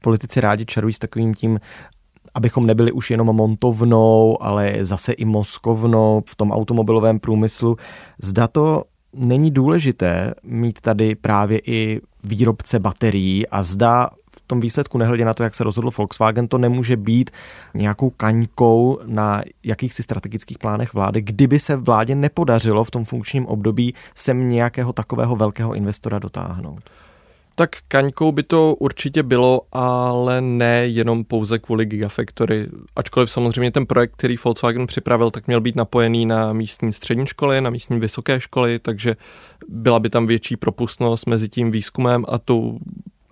politici 0.00 0.40
rádi 0.40 0.66
čarují 0.66 0.92
s 0.92 0.98
takovým 0.98 1.25
tím 1.34 1.58
abychom 2.36 2.66
nebyli 2.66 2.92
už 2.92 3.10
jenom 3.10 3.26
montovnou, 3.26 4.42
ale 4.42 4.74
zase 4.80 5.12
i 5.12 5.24
moskovnou 5.24 6.22
v 6.28 6.34
tom 6.34 6.52
automobilovém 6.52 7.18
průmyslu. 7.18 7.76
Zda 8.22 8.48
to 8.48 8.84
není 9.14 9.50
důležité 9.50 10.34
mít 10.42 10.80
tady 10.80 11.14
právě 11.14 11.60
i 11.66 12.00
výrobce 12.24 12.78
baterií 12.78 13.48
a 13.48 13.62
zda 13.62 14.10
v 14.36 14.40
tom 14.46 14.60
výsledku, 14.60 14.98
nehledě 14.98 15.24
na 15.24 15.34
to, 15.34 15.42
jak 15.42 15.54
se 15.54 15.64
rozhodl 15.64 15.90
Volkswagen, 15.98 16.48
to 16.48 16.58
nemůže 16.58 16.96
být 16.96 17.30
nějakou 17.74 18.10
kaňkou 18.10 18.98
na 19.06 19.42
jakýchsi 19.64 20.02
strategických 20.02 20.58
plánech 20.58 20.94
vlády, 20.94 21.22
kdyby 21.22 21.58
se 21.58 21.76
vládě 21.76 22.14
nepodařilo 22.14 22.84
v 22.84 22.90
tom 22.90 23.04
funkčním 23.04 23.46
období 23.46 23.94
sem 24.14 24.48
nějakého 24.48 24.92
takového 24.92 25.36
velkého 25.36 25.74
investora 25.74 26.18
dotáhnout. 26.18 26.90
Tak 27.58 27.70
kaňkou 27.88 28.32
by 28.32 28.42
to 28.42 28.74
určitě 28.74 29.22
bylo, 29.22 29.60
ale 29.72 30.40
ne 30.40 30.86
jenom 30.86 31.24
pouze 31.24 31.58
kvůli 31.58 31.86
Gigafactory. 31.86 32.66
Ačkoliv 32.96 33.30
samozřejmě 33.30 33.70
ten 33.70 33.86
projekt, 33.86 34.12
který 34.16 34.36
Volkswagen 34.44 34.86
připravil, 34.86 35.30
tak 35.30 35.46
měl 35.46 35.60
být 35.60 35.76
napojený 35.76 36.26
na 36.26 36.52
místní 36.52 36.92
střední 36.92 37.26
školy, 37.26 37.60
na 37.60 37.70
místní 37.70 38.00
vysoké 38.00 38.40
školy, 38.40 38.78
takže 38.78 39.16
byla 39.68 39.98
by 39.98 40.10
tam 40.10 40.26
větší 40.26 40.56
propustnost 40.56 41.26
mezi 41.26 41.48
tím 41.48 41.70
výzkumem 41.70 42.24
a 42.28 42.38
tou 42.38 42.78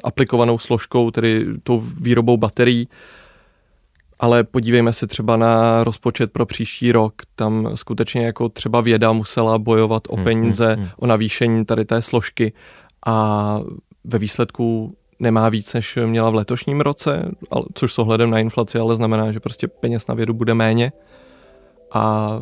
aplikovanou 0.05 0.59
složkou, 0.59 1.11
tedy 1.11 1.47
tou 1.63 1.81
výrobou 2.01 2.37
baterií. 2.37 2.89
Ale 4.21 4.45
podívejme 4.45 4.93
se 4.93 5.07
třeba 5.07 5.37
na 5.37 5.85
rozpočet 5.85 6.33
pro 6.33 6.47
příští 6.47 6.93
rok. 6.93 7.15
Tam 7.37 7.71
skutečně 7.75 8.27
jako 8.27 8.49
třeba 8.49 8.81
věda 8.81 9.13
musela 9.13 9.59
bojovat 9.59 10.03
o 10.09 10.15
hmm, 10.15 10.25
peníze, 10.25 10.67
hmm, 10.67 10.83
hmm. 10.83 10.93
o 10.97 11.07
navýšení 11.07 11.65
tady 11.65 11.85
té 11.85 12.03
složky 12.03 12.53
a 13.07 13.61
ve 14.05 14.19
výsledku 14.19 14.97
nemá 15.19 15.49
víc, 15.49 15.75
než 15.75 15.99
měla 16.07 16.31
v 16.31 16.35
letošním 16.35 16.81
roce, 16.81 17.31
což 17.75 17.93
s 17.93 17.99
ohledem 17.99 18.31
na 18.31 18.39
inflaci 18.39 18.79
ale 18.79 18.97
znamená, 18.97 19.33
že 19.33 19.41
prostě 19.41 19.69
peněz 19.69 20.07
na 20.07 20.15
vědu 20.15 20.35
bude 20.35 20.55
méně. 20.55 20.93
A 21.93 22.41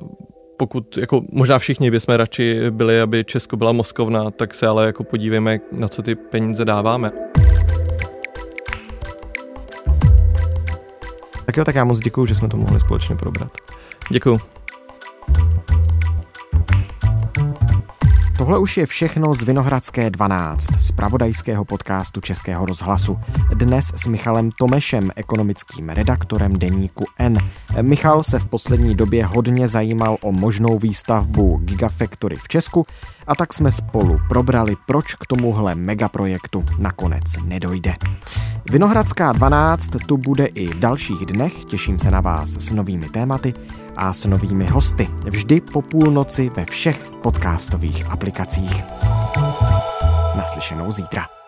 pokud, 0.56 0.96
jako 0.96 1.22
možná 1.32 1.58
všichni 1.58 1.90
bychom 1.90 2.14
radši 2.14 2.70
byli, 2.70 3.00
aby 3.00 3.24
Česko 3.24 3.56
byla 3.56 3.72
Moskovna, 3.72 4.30
tak 4.30 4.54
se 4.54 4.66
ale 4.66 4.86
jako 4.86 5.04
podívejme, 5.04 5.60
na 5.72 5.88
co 5.88 6.02
ty 6.02 6.14
peníze 6.14 6.64
dáváme. 6.64 7.10
Tak 11.46 11.56
jo, 11.56 11.64
tak 11.64 11.74
já 11.74 11.84
moc 11.84 11.98
děkuji, 11.98 12.26
že 12.26 12.34
jsme 12.34 12.48
to 12.48 12.56
mohli 12.56 12.80
společně 12.80 13.16
probrat. 13.16 13.52
Děkuji. 14.10 14.61
Tohle 18.42 18.58
už 18.58 18.76
je 18.76 18.86
všechno 18.86 19.34
z 19.34 19.42
Vinohradské 19.42 20.10
12, 20.10 20.66
z 20.78 20.92
pravodajského 20.92 21.64
podcastu 21.64 22.20
Českého 22.20 22.66
rozhlasu. 22.66 23.18
Dnes 23.54 23.92
s 23.96 24.06
Michalem 24.06 24.50
Tomešem, 24.50 25.10
ekonomickým 25.16 25.88
redaktorem 25.88 26.52
deníku 26.52 27.04
N. 27.18 27.38
Michal 27.82 28.22
se 28.22 28.38
v 28.38 28.46
poslední 28.46 28.94
době 28.94 29.26
hodně 29.26 29.68
zajímal 29.68 30.16
o 30.20 30.32
možnou 30.32 30.78
výstavbu 30.78 31.56
Gigafactory 31.56 32.36
v 32.36 32.48
Česku 32.48 32.86
a 33.26 33.34
tak 33.34 33.52
jsme 33.52 33.72
spolu 33.72 34.18
probrali, 34.28 34.76
proč 34.86 35.14
k 35.14 35.26
tomuhle 35.26 35.74
megaprojektu 35.74 36.64
nakonec 36.78 37.22
nedojde. 37.44 37.94
Vinohradská 38.70 39.32
12 39.32 39.90
tu 40.06 40.16
bude 40.16 40.46
i 40.46 40.66
v 40.66 40.78
dalších 40.78 41.26
dnech, 41.26 41.64
těším 41.64 41.98
se 41.98 42.10
na 42.10 42.20
vás 42.20 42.48
s 42.48 42.72
novými 42.72 43.08
tématy 43.08 43.54
a 43.96 44.12
s 44.12 44.26
novými 44.26 44.66
hosty. 44.66 45.08
Vždy 45.24 45.60
po 45.60 45.82
půlnoci 45.82 46.50
ve 46.56 46.64
všech 46.64 47.10
podcastových 47.22 48.06
aplikacích. 48.10 48.84
Naslyšenou 50.36 50.90
zítra. 50.90 51.41